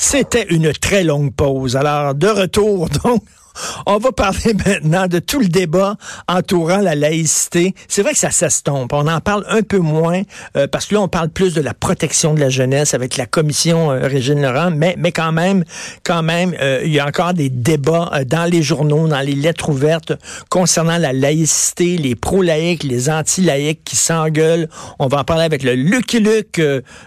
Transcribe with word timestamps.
C'était 0.00 0.46
une 0.50 0.72
très 0.72 1.02
longue 1.02 1.34
pause. 1.34 1.74
Alors, 1.74 2.14
de 2.14 2.28
retour, 2.28 2.88
donc, 3.04 3.24
on 3.86 3.98
va 3.98 4.12
parler 4.12 4.54
maintenant 4.66 5.06
de 5.06 5.18
tout 5.18 5.40
le 5.40 5.48
débat 5.48 5.96
entourant 6.28 6.78
la 6.78 6.94
laïcité. 6.94 7.74
C'est 7.88 8.02
vrai 8.02 8.12
que 8.12 8.18
ça 8.18 8.30
s'estompe. 8.30 8.92
On 8.92 9.06
en 9.06 9.20
parle 9.20 9.44
un 9.48 9.62
peu 9.62 9.78
moins 9.78 10.22
euh, 10.56 10.66
parce 10.66 10.86
que 10.86 10.94
là, 10.94 11.00
on 11.00 11.08
parle 11.08 11.28
plus 11.28 11.54
de 11.54 11.60
la 11.60 11.74
protection 11.74 12.34
de 12.34 12.40
la 12.40 12.48
jeunesse 12.48 12.94
avec 12.94 13.16
la 13.16 13.26
commission 13.26 13.90
euh, 13.90 14.06
Régine 14.06 14.42
Laurent, 14.42 14.70
mais, 14.70 14.94
mais 14.98 15.12
quand 15.12 15.32
même, 15.32 15.64
quand 16.04 16.22
même, 16.22 16.54
euh, 16.60 16.82
il 16.84 16.92
y 16.92 17.00
a 17.00 17.06
encore 17.06 17.34
des 17.34 17.50
débats 17.50 18.10
dans 18.26 18.44
les 18.44 18.62
journaux, 18.62 19.08
dans 19.08 19.20
les 19.20 19.34
lettres 19.34 19.68
ouvertes 19.68 20.12
concernant 20.48 20.98
la 20.98 21.12
laïcité, 21.12 21.96
les 21.96 22.14
pro-laïcs, 22.14 22.82
les 22.82 23.10
anti-laïcs 23.10 23.84
qui 23.84 23.96
s'engueulent. 23.96 24.68
On 24.98 25.06
va 25.06 25.18
en 25.18 25.24
parler 25.24 25.44
avec 25.44 25.62
le 25.62 25.74
Lucky 25.74 26.20
Luke 26.20 26.60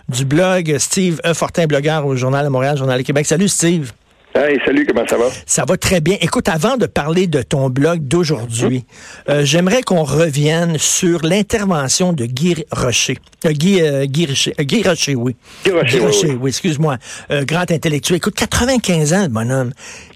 du 0.09 0.25
blog 0.25 0.77
Steve 0.77 1.19
E. 1.25 1.33
Fortin, 1.33 1.65
blogueur 1.65 2.05
au 2.05 2.15
Journal 2.15 2.45
de 2.45 2.49
Montréal, 2.49 2.77
Journal 2.77 2.99
de 2.99 3.03
Québec. 3.03 3.25
Salut 3.25 3.47
Steve. 3.47 3.91
Hey, 4.33 4.57
salut, 4.65 4.85
comment 4.85 5.05
ça 5.05 5.17
va? 5.17 5.25
Ça 5.45 5.65
va 5.67 5.75
très 5.75 5.99
bien. 5.99 6.15
Écoute, 6.21 6.47
avant 6.47 6.77
de 6.77 6.85
parler 6.85 7.27
de 7.27 7.41
ton 7.41 7.69
blog 7.69 7.99
d'aujourd'hui, 8.07 8.85
euh, 9.27 9.41
j'aimerais 9.43 9.81
qu'on 9.81 10.03
revienne 10.03 10.77
sur 10.77 11.21
l'intervention 11.21 12.13
de 12.13 12.25
Guy 12.25 12.63
Rocher. 12.71 13.17
Euh, 13.45 13.51
Guy, 13.51 13.81
euh, 13.81 14.05
Guy, 14.05 14.27
Rocher, 14.27 14.53
Guy 14.57 14.83
Rocher, 14.83 15.15
oui. 15.15 15.35
Guy 15.65 15.99
Rocher, 15.99 16.37
oui, 16.39 16.49
excuse-moi. 16.49 16.97
grand 17.29 17.69
intellectuel. 17.69 18.17
Écoute, 18.17 18.35
95 18.35 19.13
ans, 19.13 19.23
le 19.23 19.27
bonhomme. 19.27 19.73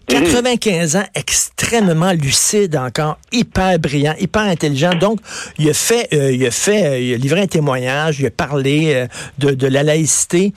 95 0.08 0.96
ans, 0.98 1.04
extrêmement 1.16 2.12
lucide 2.12 2.76
encore, 2.76 3.18
hyper 3.32 3.80
brillant, 3.80 4.14
hyper 4.20 4.44
intelligent. 4.44 4.94
Donc, 4.94 5.20
il 5.58 5.70
a 5.70 5.74
fait, 5.74 6.08
euh, 6.14 6.32
il 6.32 6.46
a 6.46 6.52
fait, 6.52 6.86
euh, 6.86 7.00
il 7.00 7.14
a 7.14 7.18
livré 7.18 7.42
un 7.42 7.48
témoignage, 7.48 8.20
il 8.20 8.26
a 8.28 8.32
parlé 8.32 8.94
euh, 8.94 9.08
de, 9.40 9.52
de, 9.52 9.68
la 9.68 9.84
laïcité. 9.84 10.54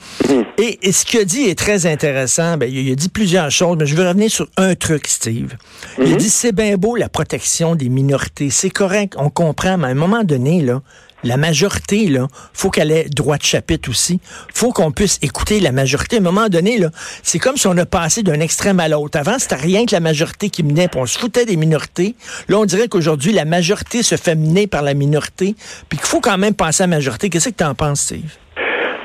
Et, 0.57 0.91
ce 0.91 1.05
qu'il 1.05 1.21
a 1.21 1.25
dit 1.25 1.43
est 1.43 1.57
très 1.57 1.85
intéressant. 1.85 2.57
Ben, 2.57 2.69
il, 2.71 2.91
a 2.91 2.95
dit 2.95 3.09
plusieurs 3.09 3.49
choses, 3.49 3.77
mais 3.79 3.85
je 3.85 3.95
veux 3.95 4.07
revenir 4.07 4.29
sur 4.29 4.47
un 4.57 4.75
truc, 4.75 5.07
Steve. 5.07 5.55
Il 5.99 6.17
dit, 6.17 6.29
c'est 6.29 6.51
bien 6.51 6.75
beau 6.77 6.95
la 6.95 7.09
protection 7.09 7.75
des 7.75 7.89
minorités, 7.89 8.49
c'est 8.49 8.69
correct, 8.69 9.15
on 9.17 9.29
comprend, 9.29 9.77
mais 9.77 9.87
à 9.87 9.89
un 9.89 9.95
moment 9.95 10.23
donné, 10.23 10.61
là, 10.61 10.81
la 11.23 11.37
majorité, 11.37 12.07
là, 12.07 12.27
faut 12.53 12.69
qu'elle 12.69 12.91
ait 12.91 13.07
droit 13.09 13.37
de 13.37 13.43
chapitre 13.43 13.89
aussi. 13.89 14.19
faut 14.53 14.71
qu'on 14.71 14.91
puisse 14.91 15.19
écouter 15.21 15.59
la 15.59 15.71
majorité. 15.71 16.17
À 16.17 16.19
un 16.19 16.23
moment 16.23 16.49
donné, 16.49 16.77
là, 16.77 16.89
c'est 17.23 17.39
comme 17.39 17.57
si 17.57 17.67
on 17.67 17.77
a 17.77 17.85
passé 17.85 18.23
d'un 18.23 18.39
extrême 18.39 18.79
à 18.79 18.87
l'autre. 18.87 19.17
Avant, 19.17 19.39
c'était 19.39 19.55
rien 19.55 19.85
que 19.85 19.91
la 19.91 19.99
majorité 19.99 20.49
qui 20.49 20.63
menait, 20.63 20.87
puis 20.87 20.99
on 20.99 21.05
se 21.05 21.19
foutait 21.19 21.45
des 21.45 21.57
minorités. 21.57 22.15
Là, 22.47 22.59
on 22.59 22.65
dirait 22.65 22.87
qu'aujourd'hui, 22.87 23.33
la 23.33 23.45
majorité 23.45 24.03
se 24.03 24.15
fait 24.15 24.35
mener 24.35 24.67
par 24.67 24.81
la 24.81 24.93
minorité, 24.93 25.55
puis 25.89 25.97
qu'il 25.97 26.07
faut 26.07 26.21
quand 26.21 26.37
même 26.37 26.53
penser 26.53 26.83
à 26.83 26.87
la 26.87 26.95
majorité. 26.95 27.29
Qu'est-ce 27.29 27.49
que 27.49 27.55
tu 27.55 27.63
en 27.63 27.75
penses, 27.75 28.01
Steve? 28.01 28.31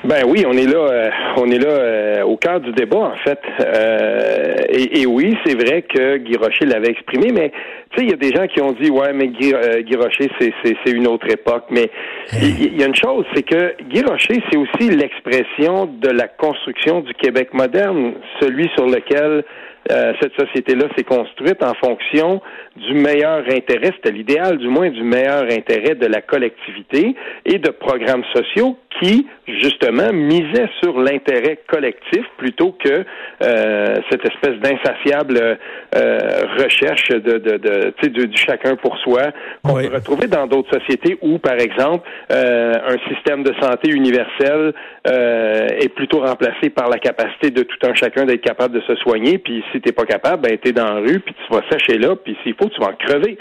Ben 0.05 0.23
oui, 0.27 0.45
on 0.47 0.53
est 0.53 0.67
là, 0.67 0.81
euh, 0.81 1.11
on 1.39 1.47
est 1.51 1.59
là 1.59 1.71
euh, 1.71 2.23
au 2.25 2.37
cœur 2.37 2.61
du 2.61 2.73
débat 2.73 2.99
en 2.99 3.17
fait. 3.17 3.41
Euh, 3.61 4.55
et, 4.69 5.07
oui, 5.07 5.35
c'est 5.47 5.55
vrai 5.55 5.81
que 5.81 6.19
Guy 6.19 6.37
Rocher 6.37 6.67
l'avait 6.67 6.91
exprimé, 6.91 7.29
mais 7.33 7.51
tu 7.91 8.01
sais, 8.01 8.05
il 8.05 8.11
y 8.11 8.13
a 8.13 8.17
des 8.17 8.35
gens 8.35 8.47
qui 8.47 8.61
ont 8.61 8.73
dit 8.73 8.91
ouais, 8.91 9.15
mais 9.15 9.29
Guy, 9.29 9.55
Guy 9.85 9.97
Rocher, 9.97 10.31
c'est, 10.39 10.53
c'est, 10.63 10.91
une 10.91 11.07
autre 11.07 11.27
époque. 11.31 11.65
Mais 11.71 11.89
il 12.35 12.79
y, 12.79 12.83
a 12.83 12.87
une 12.87 12.95
chose, 12.95 13.25
c'est 13.35 13.45
que 13.45 13.83
Guy 13.85 14.03
Rocher, 14.03 14.43
c'est 14.51 14.59
aussi 14.59 14.91
l'expression 14.91 15.87
de 15.87 16.11
la 16.11 16.29
construction 16.29 17.01
du 17.01 17.15
Québec 17.15 17.55
moderne, 17.55 18.13
celui 18.41 18.69
sur 18.77 18.85
lequel 18.85 19.43
cette 19.89 20.35
société-là 20.39 20.87
s'est 20.97 21.05
construite 21.05 21.63
en 21.63 21.75
fonction 21.75 22.41
du 22.77 22.95
meilleur 22.95 23.45
intérêt, 23.51 23.93
c'était 23.97 24.11
l'idéal 24.11 24.59
du 24.59 24.69
moins 24.69 24.91
du 24.91 25.03
meilleur 25.03 25.45
intérêt 25.45 25.95
de 25.95 26.07
la 26.07 26.21
collectivité 26.21 27.15
et 27.45 27.59
de 27.59 27.71
programmes 27.71 28.25
sociaux 28.35 28.77
qui, 29.01 29.27
justement, 29.47 30.13
misait 30.13 30.69
sur 30.83 30.99
l'intérêt 31.01 31.59
collectif 31.67 32.25
plutôt 32.37 32.73
que 32.73 33.05
euh, 33.43 33.95
cette 34.11 34.25
espèce 34.25 34.59
d'insatiable 34.61 35.59
euh, 35.97 36.19
recherche 36.59 37.09
de, 37.09 37.39
de, 37.39 37.57
de, 37.57 38.09
de, 38.09 38.25
du 38.25 38.37
chacun 38.37 38.77
pour 38.77 38.97
soi 38.99 39.33
qu'on 39.63 39.75
peut 39.75 39.95
retrouver 39.95 40.27
dans 40.29 40.47
d'autres 40.47 40.79
sociétés 40.79 41.19
où, 41.23 41.39
par 41.39 41.59
exemple, 41.59 42.09
euh, 42.33 42.73
un 42.87 43.15
système 43.15 43.43
de 43.43 43.53
santé 43.61 43.91
universel 43.91 44.73
euh, 45.07 45.69
est 45.81 45.93
plutôt 45.95 46.21
remplacé 46.21 46.71
par 46.71 46.89
la 46.89 46.99
capacité 46.99 47.51
de 47.51 47.63
tout 47.63 47.87
un 47.87 47.95
chacun 47.95 48.25
d'être 48.25 48.43
capable 48.43 48.75
de 48.75 48.81
se 48.83 48.95
soigner. 48.97 49.39
Puis 49.39 49.65
si 49.75 49.81
t'es 49.81 49.93
pas 49.93 50.05
capable, 50.05 50.43
ben 50.43 50.57
t'es 50.59 50.73
dans 50.73 50.95
la 50.95 51.01
rue, 51.01 51.21
puis 51.21 51.35
tu 51.35 51.55
vas 51.55 51.63
sécher 51.71 51.99
là, 51.99 52.15
puis 52.17 52.37
s'il 52.43 52.55
faut, 52.55 52.69
tu 52.69 52.81
vas 52.81 52.89
en 52.89 52.95
crever. 52.95 53.37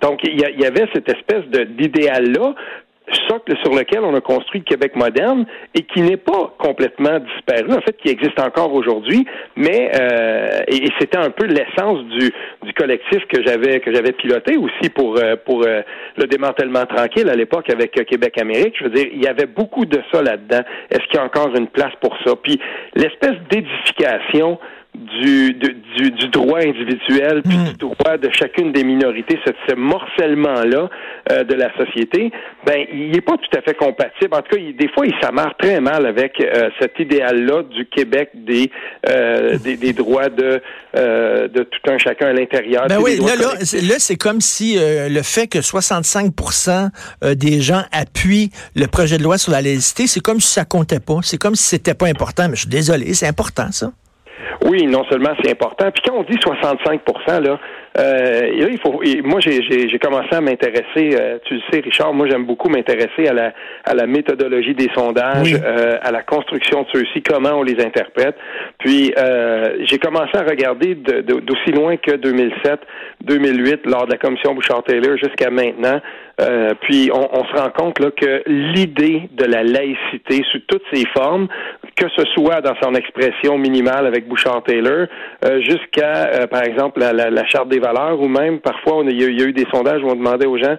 Donc 0.00 0.20
il 0.24 0.40
y, 0.40 0.64
avait 0.64 0.86
cette 0.94 1.08
espèce 1.08 1.44
d'idéal 1.68 2.32
là 2.32 2.54
socle 3.28 3.54
sur 3.62 3.74
lequel 3.74 4.00
on 4.00 4.14
a 4.14 4.20
construit 4.20 4.60
le 4.60 4.64
Québec 4.64 4.96
moderne 4.96 5.44
et 5.74 5.82
qui 5.82 6.00
n'est 6.00 6.16
pas 6.16 6.54
complètement 6.58 7.18
disparu, 7.18 7.72
en 7.72 7.80
fait, 7.82 7.96
qui 7.98 8.08
existe 8.08 8.40
encore 8.40 8.72
aujourd'hui, 8.72 9.26
mais 9.56 9.90
euh, 10.00 10.60
et, 10.68 10.88
c'était 10.98 11.18
un 11.18 11.30
peu 11.30 11.46
l'essence 11.46 12.02
du, 12.18 12.32
collectif 12.76 13.24
que 13.28 13.40
j'avais 13.46 13.78
que 13.80 13.94
j'avais 13.94 14.12
piloté 14.12 14.56
aussi 14.56 14.90
pour 14.90 15.16
euh, 15.18 15.36
pour 15.44 15.64
euh, 15.64 15.82
le 16.16 16.26
démantèlement 16.26 16.86
tranquille 16.86 17.28
à 17.28 17.36
l'époque 17.36 17.70
avec 17.70 17.92
Québec 17.92 18.40
Amérique. 18.40 18.74
Je 18.78 18.84
veux 18.84 18.90
dire, 18.90 19.06
il 19.12 19.22
y 19.22 19.28
avait 19.28 19.46
beaucoup 19.46 19.84
de 19.84 20.00
ça 20.12 20.22
là-dedans. 20.22 20.62
Est-ce 20.90 21.06
qu'il 21.06 21.14
y 21.14 21.18
a 21.18 21.24
encore 21.24 21.54
une 21.54 21.68
place 21.68 21.92
pour 22.00 22.16
ça? 22.24 22.32
Puis 22.42 22.58
l'espèce 22.96 23.36
d'édification 23.50 24.58
du, 24.94 25.52
du, 25.54 26.10
du, 26.10 26.28
droit 26.28 26.60
individuel, 26.60 27.42
puis 27.42 27.56
mm. 27.56 27.64
du 27.64 27.74
droit 27.74 28.16
de 28.16 28.30
chacune 28.30 28.72
des 28.72 28.84
minorités, 28.84 29.38
ce, 29.44 29.52
ce 29.68 29.74
morcellement-là 29.74 30.88
euh, 31.32 31.44
de 31.44 31.54
la 31.54 31.74
société, 31.76 32.30
ben 32.64 32.84
il 32.92 33.10
n'est 33.10 33.20
pas 33.20 33.36
tout 33.36 33.58
à 33.58 33.62
fait 33.62 33.74
compatible. 33.74 34.32
En 34.32 34.42
tout 34.42 34.56
cas, 34.56 34.62
il, 34.62 34.76
des 34.76 34.88
fois, 34.88 35.06
il 35.06 35.14
s'amarre 35.20 35.56
très 35.58 35.80
mal 35.80 36.06
avec 36.06 36.40
euh, 36.40 36.70
cet 36.80 36.98
idéal-là 36.98 37.64
du 37.64 37.86
Québec 37.86 38.30
des, 38.34 38.70
euh, 39.08 39.58
des, 39.58 39.76
des, 39.76 39.92
droits 39.92 40.28
de, 40.28 40.62
de 40.94 41.62
tout 41.62 41.90
un 41.90 41.98
chacun 41.98 42.28
à 42.28 42.32
l'intérieur. 42.32 42.86
Ben 42.88 42.98
oui, 43.00 43.18
là, 43.18 43.34
là, 43.36 43.54
là 43.54 43.94
c'est 43.98 44.16
comme 44.16 44.40
si 44.40 44.78
le 44.78 45.22
fait 45.22 45.48
que 45.48 45.58
65% 45.58 47.34
des 47.34 47.60
gens 47.60 47.82
appuient 47.92 48.50
le 48.76 48.86
projet 48.86 49.18
de 49.18 49.22
loi 49.22 49.38
sur 49.38 49.52
la 49.52 49.60
laïcité, 49.60 50.06
c'est 50.06 50.20
comme 50.20 50.40
si 50.40 50.52
ça 50.52 50.64
comptait 50.64 51.00
pas. 51.00 51.18
C'est 51.22 51.38
comme 51.38 51.54
si 51.54 51.64
c'était 51.64 51.94
pas 51.94 52.06
important. 52.06 52.48
Mais 52.48 52.54
je 52.54 52.62
suis 52.62 52.70
désolé, 52.70 53.14
c'est 53.14 53.26
important, 53.26 53.70
ça. 53.72 53.90
Oui, 54.66 54.86
non 54.86 55.04
seulement 55.10 55.30
c'est 55.42 55.50
important. 55.50 55.90
Puis 55.90 56.02
quand 56.06 56.16
on 56.16 56.22
dit 56.22 56.38
65 56.40 57.00
là, 57.42 57.58
euh, 57.96 58.68
il 58.72 58.78
faut. 58.80 59.00
moi, 59.24 59.40
j'ai 59.40 59.98
commencé 59.98 60.34
à 60.34 60.40
m'intéresser. 60.40 61.16
Euh, 61.18 61.38
tu 61.44 61.54
le 61.54 61.60
sais, 61.70 61.80
Richard. 61.80 62.12
Moi, 62.12 62.26
j'aime 62.28 62.44
beaucoup 62.44 62.68
m'intéresser 62.68 63.28
à 63.28 63.32
la 63.32 63.52
à 63.84 63.94
la 63.94 64.06
méthodologie 64.06 64.74
des 64.74 64.90
sondages, 64.94 65.54
euh, 65.54 65.98
à 66.02 66.10
la 66.10 66.22
construction 66.22 66.82
de 66.82 66.86
ceux-ci, 66.92 67.22
comment 67.22 67.52
on 67.52 67.62
les 67.62 67.80
interprète. 67.84 68.36
Puis, 68.78 69.12
euh, 69.16 69.76
j'ai 69.84 69.98
commencé 69.98 70.36
à 70.36 70.42
regarder 70.42 70.94
d'aussi 70.94 71.70
loin 71.72 71.96
que 71.96 72.16
2007, 72.16 72.80
2008, 73.22 73.86
lors 73.86 74.06
de 74.06 74.12
la 74.12 74.18
commission 74.18 74.54
Bouchard-Taylor, 74.54 75.16
jusqu'à 75.16 75.50
maintenant. 75.50 76.00
Euh, 76.40 76.74
puis 76.80 77.10
on, 77.12 77.28
on, 77.32 77.44
se 77.44 77.52
rend 77.52 77.70
compte 77.70 78.00
là, 78.00 78.10
que 78.10 78.42
l'idée 78.46 79.28
de 79.32 79.44
la 79.44 79.62
laïcité 79.62 80.42
sous 80.50 80.58
toutes 80.66 80.82
ses 80.92 81.04
formes, 81.16 81.46
que 81.96 82.06
ce 82.16 82.24
soit 82.34 82.60
dans 82.60 82.74
son 82.82 82.94
expression 82.94 83.58
minimale 83.58 84.06
avec 84.06 84.26
Bouchard-Taylor, 84.28 85.06
euh, 85.44 85.60
jusqu'à, 85.60 86.46
par 86.48 86.62
exemple, 86.62 87.00
la, 87.00 87.12
la, 87.12 87.30
la, 87.30 87.46
charte 87.46 87.68
des 87.68 87.78
valeurs, 87.78 88.20
ou 88.20 88.28
même 88.28 88.60
parfois 88.60 88.98
on, 88.98 89.08
il, 89.08 89.20
y 89.20 89.42
a, 89.42 89.46
eu 89.46 89.52
des 89.52 89.66
sondages 89.72 90.02
où 90.02 90.08
on 90.08 90.16
demandait 90.16 90.46
aux 90.46 90.58
gens, 90.58 90.76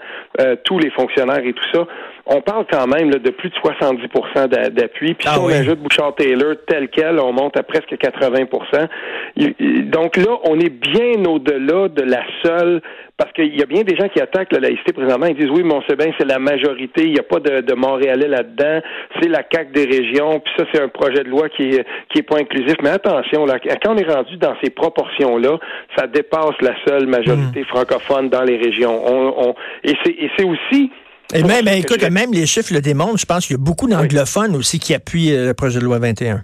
tous 0.63 0.79
les 0.79 0.91
fonctionnaires 0.91 1.45
et 1.45 1.53
tout 1.53 1.65
ça, 1.73 1.87
on 2.27 2.41
parle 2.41 2.65
quand 2.69 2.87
même 2.87 3.11
là, 3.11 3.19
de 3.19 3.29
plus 3.29 3.49
de 3.49 3.55
70% 3.55 4.47
d'appui. 4.71 5.13
Puis 5.13 5.27
si 5.27 5.33
ah 5.33 5.39
on 5.39 5.47
ajoute 5.47 5.79
Bouchard-Taylor 5.79 6.55
tel 6.67 6.89
quel, 6.89 7.19
on 7.19 7.31
monte 7.33 7.57
à 7.57 7.63
presque 7.63 7.93
80% 7.93 9.89
Donc 9.89 10.17
là, 10.17 10.39
on 10.43 10.59
est 10.59 10.69
bien 10.69 11.23
au-delà 11.25 11.87
de 11.87 12.01
la 12.01 12.23
seule 12.43 12.81
parce 13.17 13.31
qu'il 13.31 13.57
y 13.57 13.61
a 13.61 13.65
bien 13.65 13.83
des 13.83 13.95
gens 13.95 14.09
qui 14.09 14.19
attaquent 14.19 14.51
la 14.51 14.59
laïcité 14.59 14.91
présentement. 14.91 15.27
Ils 15.27 15.37
disent 15.37 15.49
oui, 15.49 15.61
mais 15.63 15.75
on 15.75 15.81
sait 15.83 15.95
bien 15.95 16.07
c'est 16.17 16.25
la 16.25 16.39
majorité, 16.39 17.03
il 17.03 17.13
n'y 17.13 17.19
a 17.19 17.23
pas 17.23 17.39
de, 17.39 17.61
de 17.61 17.73
Montréalais 17.73 18.27
là-dedans, 18.27 18.81
c'est 19.21 19.29
la 19.29 19.41
CAQ 19.49 19.71
des 19.71 19.85
régions, 19.85 20.39
puis 20.39 20.53
ça, 20.57 20.65
c'est 20.73 20.81
un 20.81 20.89
projet 20.89 21.23
de 21.23 21.29
loi 21.29 21.47
qui 21.49 21.63
est, 21.69 21.85
qui 22.09 22.19
est 22.19 22.23
pas 22.23 22.39
inclusif. 22.39 22.75
Mais 22.83 22.89
attention, 22.89 23.45
là, 23.45 23.59
quand 23.59 23.93
on 23.93 23.97
est 23.97 24.11
rendu 24.11 24.35
dans 24.37 24.55
ces 24.61 24.69
proportions-là, 24.69 25.59
ça 25.95 26.07
dépasse 26.07 26.59
la 26.61 26.73
seule 26.85 27.07
majorité 27.07 27.61
hmm. 27.61 27.65
francophone 27.65 28.29
dans 28.29 28.43
les 28.43 28.57
régions. 28.57 29.01
On, 29.05 29.49
on, 29.49 29.55
et 29.83 29.95
c'est 30.37 30.43
aussi 30.43 30.91
et 31.33 31.43
même, 31.43 31.65
ben, 31.65 31.79
écoute, 31.79 32.03
même 32.09 32.31
les 32.31 32.45
chiffres 32.45 32.73
le 32.73 32.81
démontrent. 32.81 33.17
Je 33.17 33.25
pense 33.25 33.47
qu'il 33.47 33.55
y 33.55 33.59
a 33.59 33.63
beaucoup 33.63 33.87
d'anglophones 33.87 34.55
aussi 34.55 34.79
qui 34.79 34.93
appuient 34.93 35.33
euh, 35.33 35.47
le 35.47 35.53
projet 35.53 35.79
de 35.79 35.85
loi 35.85 35.99
21. 35.99 36.43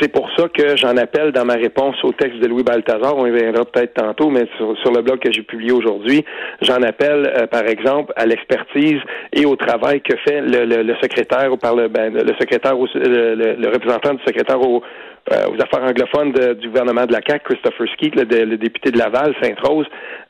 c'est 0.00 0.12
pour 0.12 0.28
ça 0.36 0.48
que 0.48 0.76
j'en 0.76 0.96
appelle 0.96 1.32
dans 1.32 1.44
ma 1.44 1.54
réponse 1.54 1.96
au 2.04 2.12
texte 2.12 2.38
de 2.38 2.46
Louis 2.46 2.62
Balthazar, 2.62 3.16
on 3.16 3.26
y 3.26 3.30
reviendra 3.30 3.64
peut-être 3.64 3.94
tantôt, 3.94 4.30
mais 4.30 4.44
sur, 4.56 4.92
le 4.92 5.02
blog 5.02 5.18
que 5.18 5.32
j'ai 5.32 5.42
publié 5.42 5.72
aujourd'hui, 5.72 6.24
j'en 6.60 6.82
appelle, 6.82 7.32
euh, 7.36 7.46
par 7.46 7.66
exemple, 7.66 8.12
à 8.16 8.26
l'expertise 8.26 9.00
et 9.32 9.46
au 9.46 9.56
travail 9.56 10.00
que 10.02 10.16
fait 10.18 10.40
le, 10.42 10.94
secrétaire 11.02 11.52
ou 11.52 11.56
par 11.56 11.74
le, 11.74 11.88
ben, 11.88 12.12
le 12.12 12.34
secrétaire, 12.38 12.74
le, 12.74 13.72
représentant 13.72 14.14
du 14.14 14.22
secrétaire 14.24 14.60
au, 14.60 14.82
euh, 15.32 15.46
aux 15.48 15.60
affaires 15.62 15.82
anglophones 15.82 16.32
du 16.54 16.68
gouvernement 16.68 17.04
de 17.04 17.12
la 17.12 17.20
CAQ, 17.26 17.44
Christopher 17.44 17.86
Skeet, 17.94 18.14
le, 18.14 18.56
député 18.56 18.90
de 18.90 18.98
Laval, 18.98 19.34
Sainte-Rose. 19.42 19.86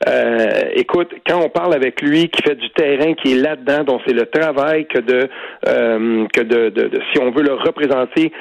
Euh, 0.07 0.61
écoute, 0.73 1.13
quand 1.25 1.41
on 1.41 1.49
parle 1.49 1.73
avec 1.73 2.01
lui, 2.01 2.29
qui 2.29 2.41
fait 2.43 2.55
du 2.55 2.69
terrain, 2.71 3.13
qui 3.13 3.33
est 3.33 3.41
là-dedans, 3.41 3.83
dont 3.83 3.99
c'est 4.05 4.13
le 4.13 4.25
travail 4.25 4.87
que 4.87 4.99
de 4.99 5.29
euh, 5.67 6.25
que 6.33 6.41
de, 6.41 6.69
de, 6.69 6.91
si 7.13 7.21
on 7.21 7.31
veut 7.31 7.43
le 7.43 7.53
représenter, 7.53 8.31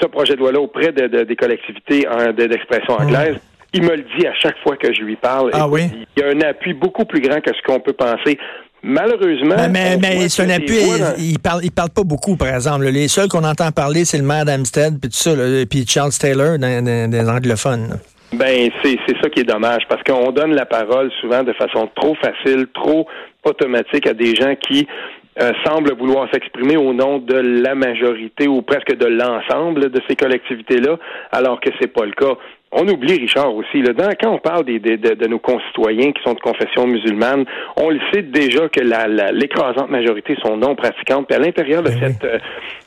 ce 0.00 0.06
projet 0.06 0.34
de 0.34 0.40
loi-là 0.40 0.60
auprès 0.60 0.92
de, 0.92 1.24
des 1.24 1.36
collectivités 1.36 2.06
d'expression 2.36 2.94
anglaise. 2.94 3.38
Il 3.74 3.82
me 3.82 3.96
le 3.96 4.04
dit 4.18 4.26
à 4.26 4.34
chaque 4.34 4.56
fois 4.62 4.76
que 4.76 4.92
je 4.92 5.02
lui 5.02 5.16
parle. 5.16 5.50
Ah 5.52 5.68
oui? 5.68 5.90
Il 6.16 6.22
y 6.22 6.24
a 6.24 6.30
un 6.30 6.40
appui 6.40 6.72
beaucoup 6.72 7.04
plus 7.04 7.20
grand 7.20 7.40
que 7.40 7.54
ce 7.54 7.62
qu'on 7.62 7.80
peut 7.80 7.92
penser. 7.92 8.38
Malheureusement. 8.82 9.56
Mais, 9.70 9.96
mais, 9.96 10.28
c'est 10.28 10.42
un 10.42 10.50
appui. 10.50 10.76
Il, 11.18 11.38
parle, 11.38 11.60
il 11.64 11.72
parle 11.72 11.90
pas 11.90 12.04
beaucoup, 12.04 12.36
par 12.36 12.48
exemple. 12.48 12.84
Les 12.86 13.08
seuls 13.08 13.28
qu'on 13.28 13.44
entend 13.44 13.70
parler, 13.72 14.04
c'est 14.04 14.18
le 14.18 14.24
maire 14.24 14.44
d'Amstead, 14.44 15.00
puis 15.00 15.10
tout 15.10 15.16
ça, 15.16 15.32
puis 15.68 15.84
Charles 15.86 16.12
Taylor, 16.12 16.58
des 16.58 17.28
anglophones. 17.28 17.98
Ben, 18.32 18.70
c'est 18.84 18.98
ça 19.22 19.30
qui 19.30 19.40
est 19.40 19.48
dommage, 19.48 19.82
parce 19.88 20.02
qu'on 20.02 20.30
donne 20.32 20.54
la 20.54 20.66
parole 20.66 21.10
souvent 21.20 21.42
de 21.42 21.52
façon 21.54 21.88
trop 21.94 22.14
facile, 22.16 22.66
trop 22.74 23.06
automatique 23.44 24.06
à 24.06 24.12
des 24.12 24.34
gens 24.34 24.54
qui 24.54 24.86
euh, 25.40 25.52
semblent 25.64 25.94
vouloir 25.94 26.28
s'exprimer 26.32 26.76
au 26.76 26.92
nom 26.92 27.18
de 27.18 27.36
la 27.36 27.74
majorité 27.74 28.48
ou 28.48 28.60
presque 28.60 28.94
de 28.96 29.06
l'ensemble 29.06 29.90
de 29.90 30.00
ces 30.08 30.16
collectivités-là, 30.16 30.96
alors 31.32 31.60
que 31.60 31.70
c'est 31.80 31.92
pas 31.92 32.04
le 32.04 32.12
cas. 32.12 32.34
On 32.70 32.86
oublie, 32.86 33.14
Richard, 33.14 33.54
aussi, 33.54 33.80
là, 33.80 33.92
quand 34.20 34.30
on 34.30 34.38
parle 34.38 34.64
des, 34.64 34.78
de, 34.78 35.26
nos 35.26 35.38
concitoyens 35.38 36.12
qui 36.12 36.22
sont 36.22 36.34
de 36.34 36.40
confession 36.40 36.86
musulmane, 36.86 37.46
on 37.76 37.88
le 37.88 37.98
sait 38.12 38.20
déjà 38.20 38.68
que 38.68 38.80
l'écrasante 39.32 39.88
majorité 39.88 40.36
sont 40.44 40.58
non 40.58 40.74
pratiquantes. 40.74 41.26
Puis 41.26 41.36
à 41.36 41.38
l'intérieur 41.38 41.82
de 41.82 41.88
ben 41.88 41.98
cette, 41.98 42.24
euh, 42.24 42.38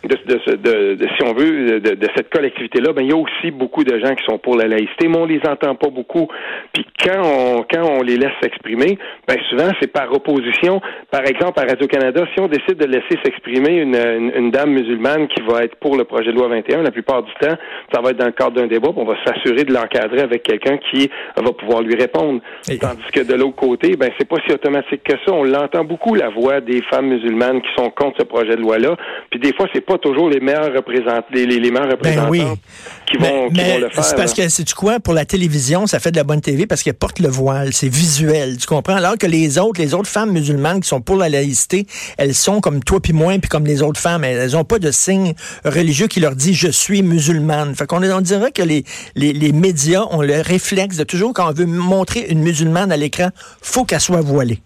de, 0.04 0.94
de, 0.94 1.07
si 1.07 1.24
on 1.25 1.33
veut, 1.33 1.80
de, 1.80 2.07
cette 2.16 2.30
collectivité-là, 2.30 2.94
ben 2.94 3.01
il 3.01 3.10
y 3.10 3.13
a 3.13 3.18
aussi 3.18 3.50
beaucoup 3.50 3.83
de 3.83 3.98
gens 4.00 4.13
qui 4.13 4.24
sont 4.25 4.38
pour 4.38 4.56
la 4.56 4.68
laïcité, 4.68 5.07
mais 5.07 5.18
on 5.18 5.25
les 5.25 5.42
entend 5.48 5.74
pas 5.74 5.89
beaucoup. 5.89 6.27
Puis 6.74 6.86
quand 7.04 7.22
on 7.24 7.63
quand 7.63 7.84
on 7.84 8.04
les 8.04 8.18
laisse 8.18 8.34
s'exprimer, 8.42 9.00
ben 9.27 9.38
souvent 9.50 9.72
c'est 9.81 9.92
par 9.92 10.13
opposition. 10.13 10.80
Par 11.10 11.25
exemple, 11.25 11.60
à 11.60 11.63
Radio 11.63 11.88
Canada, 11.88 12.24
si 12.36 12.39
on 12.39 12.48
décide 12.48 12.77
de 12.77 12.86
laisser 12.86 13.18
s'exprimer 13.24 13.80
une, 13.80 13.95
une, 14.36 14.51
dame 14.51 14.72
musulmane 14.72 15.27
qui 15.27 15.42
va 15.42 15.63
être 15.63 15.75
pour 15.77 15.98
le 15.98 16.04
projet 16.04 16.31
de 16.31 16.38
loi 16.38 16.50
21, 16.50 16.84
la 16.84 16.92
plupart 16.92 17.24
du 17.24 17.34
temps, 17.42 17.56
ça 17.92 18.01
va 18.01 18.12
être 18.12 18.18
dans 18.18 18.25
le 18.25 18.31
cadre 18.31 18.51
d'un 18.51 18.68
débat. 18.68 18.89
On 18.95 19.06
va 19.06 19.16
s'assurer 19.25 19.63
l'encadrer 19.71 20.21
avec 20.21 20.44
quelqu'un 20.44 20.77
qui 20.91 21.09
va 21.35 21.51
pouvoir 21.53 21.81
lui 21.81 21.95
répondre. 21.95 22.41
Tandis 22.65 23.12
que 23.13 23.21
de 23.21 23.33
l'autre 23.33 23.56
côté, 23.56 23.95
ben 23.95 24.12
c'est 24.18 24.27
pas 24.27 24.38
si 24.45 24.53
automatique 24.53 25.03
que 25.03 25.13
ça. 25.25 25.31
On 25.31 25.44
l'entend 25.44 25.83
beaucoup 25.83 26.15
la 26.15 26.29
voix 26.29 26.62
des 26.62 26.81
femmes 26.89 27.07
musulmanes 27.07 27.62
qui 27.62 27.69
sont 27.77 27.89
contre 27.89 28.18
ce 28.19 28.23
projet 28.23 28.56
de 28.56 28.62
loi-là. 28.62 28.95
Puis 29.29 29.39
des 29.39 29.53
fois, 29.53 29.68
c'est 29.73 29.85
pas 29.85 29.97
toujours 29.97 30.29
les 30.29 30.39
meilleurs 30.39 30.73
représentants, 30.73 31.25
les, 31.31 31.45
les, 31.45 31.71
meilleurs 31.71 31.88
ben 31.88 31.91
représentants 31.91 32.57
qui, 33.06 33.18
vont, 33.18 33.50
qui 33.50 33.62
vont 33.62 33.77
le 33.79 33.89
faire. 33.89 34.03
C'est 34.03 34.15
parce 34.15 34.33
que 34.33 34.47
c'est 34.50 34.63
tu 34.63 34.75
quoi? 34.75 35.00
Pour 35.00 35.13
la 35.13 35.25
télévision, 35.25 35.88
ça 35.88 36.00
fait 36.00 36.12
de 36.12 36.17
la 36.17 36.24
bonne 36.24 36.41
TV 36.41 36.65
parce 36.65 36.83
qu'elle 36.83 36.94
porte 36.94 37.19
le 37.19 37.29
voile, 37.29 37.74
c'est 37.74 37.89
visuel, 37.89 38.57
tu 38.57 38.67
comprends? 38.67 38.95
Alors 38.95 39.17
que 39.17 39.27
les 39.27 39.57
autres, 39.57 39.81
les 39.81 39.94
autres 39.94 40.09
femmes 40.09 40.31
musulmanes 40.31 40.81
qui 40.81 40.88
sont 40.88 41.01
pour 41.01 41.15
la 41.15 41.29
laïcité, 41.29 41.85
elles 42.17 42.33
sont 42.33 42.62
comme 42.62 42.83
toi 42.83 43.00
puis 43.00 43.13
moi 43.13 43.33
puis 43.39 43.50
comme 43.50 43.65
les 43.65 43.81
autres 43.81 44.00
femmes, 44.00 44.24
elles 44.24 44.56
ont 44.57 44.63
pas 44.63 44.79
de 44.79 44.91
signe 44.91 45.33
religieux 45.63 46.07
qui 46.07 46.19
leur 46.19 46.35
dit 46.35 46.53
je 46.53 46.69
suis 46.69 47.03
musulmane. 47.03 47.75
Fait 47.75 47.85
qu'on 47.85 48.01
on 48.03 48.21
dirait 48.21 48.51
que 48.51 48.63
les 48.63 48.83
les, 49.15 49.33
les 49.33 49.51
médias 49.62 50.04
ont 50.12 50.22
le 50.22 50.42
réflexe 50.42 50.98
de 50.98 51.04
toujours, 51.04 51.34
quand 51.34 51.50
on 51.50 51.54
veut 51.54 51.66
montrer 51.66 52.25
une 52.30 52.42
musulmane 52.42 52.92
à 52.92 52.98
l'écran, 52.98 53.30
faut 53.62 53.86
qu'elle 53.86 54.00
soit 54.00 54.22
voilée. 54.22 54.60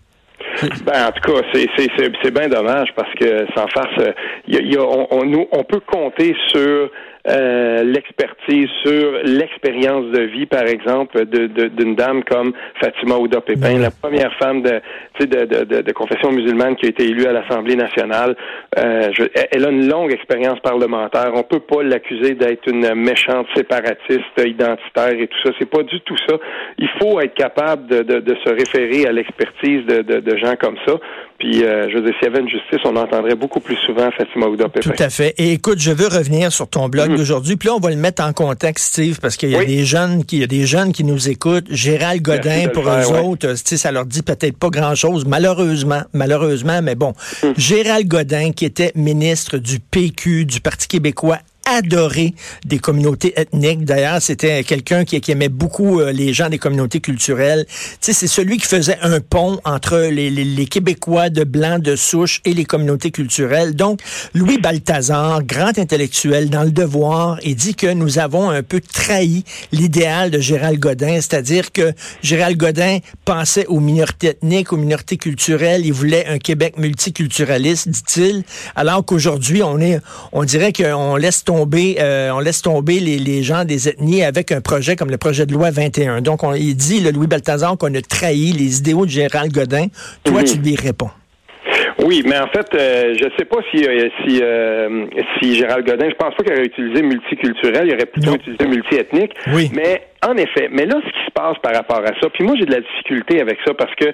Ben, 0.86 1.08
en 1.08 1.12
tout 1.12 1.34
cas, 1.34 1.42
c'est 1.54 2.32
bien 2.34 2.48
dommage 2.48 2.88
parce 2.96 3.14
que 3.20 3.46
sans 3.56 3.68
farce, 3.68 3.94
on, 4.80 5.08
on, 5.12 5.48
on 5.52 5.64
peut 5.66 5.82
compter 5.86 6.34
sur 6.48 6.90
euh, 7.28 7.84
l'expertise 7.84 8.70
sur 8.84 9.20
l'expérience 9.24 10.12
de 10.12 10.22
vie, 10.22 10.46
par 10.46 10.64
exemple, 10.68 11.26
d'une 11.26 11.48
de, 11.48 11.94
dame 11.96 12.24
comme 12.24 12.54
Fatima 12.80 13.18
Ouda 13.18 13.42
Pépin, 13.42 13.80
la 13.80 13.90
première 13.90 14.34
femme 14.38 14.62
de, 14.62 14.80
de, 15.20 15.46
de, 15.46 15.82
de, 15.82 15.92
confession 15.92 16.32
musulmane 16.32 16.76
qui 16.76 16.86
a 16.86 16.90
été 16.90 17.06
élue 17.06 17.26
à 17.26 17.32
l'Assemblée 17.32 17.76
nationale. 17.76 18.36
Euh, 18.78 19.10
elle 19.52 19.66
a 19.66 19.70
une 19.70 19.90
longue 19.90 20.14
expérience 20.14 20.60
parlementaire. 20.60 21.32
On 21.34 21.44
peut 21.44 21.62
pas 21.62 21.82
l'accuser 21.82 22.36
d'être 22.36 22.68
une 22.68 22.94
méchante 22.94 23.48
séparatiste 23.56 24.38
identitaire 24.38 25.20
et 25.20 25.28
tout 25.28 25.38
ça. 25.44 25.52
C'est 25.58 25.70
pas 25.70 25.84
du 25.84 26.00
tout 26.02 26.18
ça. 26.28 26.36
Il 26.78 26.90
faut 27.02 27.20
être 27.20 27.34
capable 27.34 27.88
de, 27.88 28.02
de, 28.04 28.36
se 28.46 28.50
référer 28.50 29.08
à 29.08 29.12
l'expertise 29.12 29.86
de, 29.86 30.02
de, 30.02 30.38
gens 30.38 30.56
comme 30.60 30.78
ça. 30.86 30.94
Puis, 31.40 31.64
euh, 31.64 31.90
je 31.90 31.98
veux 31.98 32.02
dire, 32.02 32.14
s'il 32.18 32.30
y 32.30 32.32
avait 32.32 32.40
une 32.40 32.50
justice, 32.50 32.80
on 32.86 32.96
entendrait 32.96 33.36
beaucoup 33.36 33.60
plus 33.60 33.76
souvent 33.86 34.10
Fatima 34.18 34.48
Ouda 34.48 34.70
Pépin. 34.70 34.92
Tout 34.92 35.04
à 35.04 35.10
fait. 35.10 35.34
Et 35.38 35.52
écoute, 35.52 35.80
je 35.80 35.92
veux 35.92 36.08
revenir 36.08 36.52
sur 36.52 36.68
ton 36.68 36.88
blog 36.88 37.12
aujourd'hui. 37.12 37.58
Puis 37.58 37.68
là, 37.68 37.76
on 37.76 37.80
va 37.80 37.90
le 37.90 37.98
mettre 37.98 38.24
en 38.24 38.32
contexte, 38.32 38.94
Steve, 38.94 39.20
parce 39.20 39.36
qu'il 39.36 39.50
y 39.50 39.56
a 39.56 39.66
des 39.66 39.84
jeunes 39.84 40.24
qui, 40.24 40.38
il 40.38 40.42
y 40.42 40.44
a 40.44 40.48
des 40.48 40.66
jeunes 40.66 40.94
qui 40.94 41.04
nous 41.04 41.30
écoutent. 41.30 41.68
Gérald 41.70 42.22
Godin, 42.22 42.70
pour 42.74 42.88
eux 42.88 43.20
autres, 43.20 43.56
ça 43.56 43.92
leur 43.92 44.06
dit 44.06 44.22
peut-être 44.22 44.58
pas 44.58 44.70
grand-chose, 44.70 45.26
malheureusement, 45.26 46.02
malheureusement, 46.14 46.82
mais 46.82 46.96
bon. 46.96 47.14
Hum. 47.44 47.54
Gérald 47.58 48.08
Godin, 48.08 48.52
qui 48.52 48.66
était 48.66 48.92
ministre 48.96 49.58
du 49.58 49.80
PQ, 49.80 50.46
du 50.46 50.62
Parti 50.62 50.88
québécois 50.88 51.40
adoré 51.66 52.36
des 52.64 52.78
communautés 52.78 53.34
ethniques. 53.40 53.84
D'ailleurs, 53.84 54.22
c'était 54.22 54.64
quelqu'un 54.64 55.04
qui, 55.04 55.20
aimait 55.32 55.50
beaucoup 55.50 56.00
euh, 56.00 56.12
les 56.12 56.34
gens 56.34 56.50
des 56.50 56.60
communautés 56.60 57.00
culturelles. 57.00 57.66
Tu 57.68 57.74
sais, 58.02 58.14
c'est 58.14 58.28
celui 58.28 58.58
qui 58.58 58.68
faisait 58.68 59.00
un 59.02 59.20
pont 59.20 59.60
entre 59.66 59.98
les, 59.98 60.30
les, 60.30 60.66
Québécois 60.68 61.30
de 61.30 61.44
blanc 61.44 61.80
de 61.80 61.96
souche 61.96 62.42
et 62.46 62.54
les 62.54 62.66
communautés 62.66 63.12
culturelles. 63.12 63.76
Donc, 63.76 64.00
Louis 64.34 64.60
Balthazar, 64.60 65.44
grand 65.44 65.78
intellectuel 65.78 66.50
dans 66.50 66.64
le 66.64 66.72
devoir, 66.72 67.40
il 67.44 67.56
dit 67.56 67.76
que 67.76 67.92
nous 67.92 68.20
avons 68.20 68.50
un 68.50 68.62
peu 68.62 68.80
trahi 68.82 69.44
l'idéal 69.72 70.32
de 70.32 70.40
Gérald 70.40 70.80
Godin, 70.80 71.16
c'est-à-dire 71.16 71.72
que 71.72 71.94
Gérald 72.22 72.58
Godin 72.58 73.00
pensait 73.26 73.66
aux 73.68 73.80
minorités 73.80 74.28
ethniques, 74.28 74.72
aux 74.72 74.78
minorités 74.78 75.18
culturelles, 75.18 75.86
il 75.86 75.94
voulait 75.94 76.28
un 76.28 76.38
Québec 76.38 76.78
multiculturaliste, 76.78 77.90
dit-il, 77.90 78.44
alors 78.76 79.04
qu'aujourd'hui, 79.06 79.64
on 79.64 79.80
est, 79.80 80.00
on 80.32 80.44
dirait 80.44 80.74
qu'on 80.74 81.16
laisse 81.16 81.44
tomber 81.44 81.55
euh, 81.64 82.32
on 82.32 82.40
laisse 82.40 82.62
tomber 82.62 83.00
les, 83.00 83.44
gens 83.44 83.66
des 83.66 83.90
ethnies 83.90 84.24
avec 84.24 84.52
un 84.52 84.62
projet 84.62 84.96
comme 84.96 85.10
le 85.10 85.18
projet 85.18 85.46
de 85.46 85.54
loi 85.54 85.72
21. 85.72 86.22
Donc, 86.22 86.44
on, 86.44 86.54
il 86.54 86.76
dit, 86.76 87.00
le 87.00 87.12
Louis 87.12 87.28
Balthazar, 87.28 87.78
qu'on 87.78 87.94
a 87.94 88.02
trahi 88.02 88.52
les 88.52 88.80
idéaux 88.80 89.06
de 89.06 89.12
Gérald 89.12 89.52
Godin. 89.52 89.88
Toi, 90.24 90.42
mhm. 90.42 90.48
tu 90.48 90.58
lui 90.58 90.76
réponds. 90.76 91.10
Oui, 92.04 92.24
mais 92.26 92.38
en 92.38 92.48
fait, 92.48 92.68
euh, 92.76 93.16
je 93.20 93.26
ne 93.26 93.30
sais 93.38 93.46
pas 93.46 93.58
si 93.72 93.84
euh, 93.86 94.10
si 94.24 94.42
si 95.40 95.56
Gérald 95.56 95.86
Godin, 95.86 96.10
je 96.10 96.16
pense 96.16 96.36
pas 96.36 96.44
qu'il 96.44 96.54
aurait 96.54 96.66
utilisé 96.66 97.02
multiculturel, 97.02 97.88
il 97.88 97.94
aurait 97.94 98.06
plutôt 98.06 98.36
utilisé 98.36 98.68
multiethnique. 98.68 99.32
Oui. 99.54 99.72
Mais 99.74 100.02
en 100.28 100.36
effet, 100.38 100.70
mais 100.72 100.86
là, 100.86 100.96
ce 101.06 101.12
qui 101.12 101.26
se 101.26 101.32
passe 101.32 101.58
par 101.62 101.76
rapport 101.76 102.02
à 102.02 102.20
ça, 102.20 102.30
puis 102.34 102.44
moi 102.44 102.56
j'ai 102.58 102.66
de 102.66 102.72
la 102.72 102.82
difficulté 102.82 103.42
avec 103.42 103.60
ça 103.66 103.74
parce 103.74 103.94
que 103.96 104.06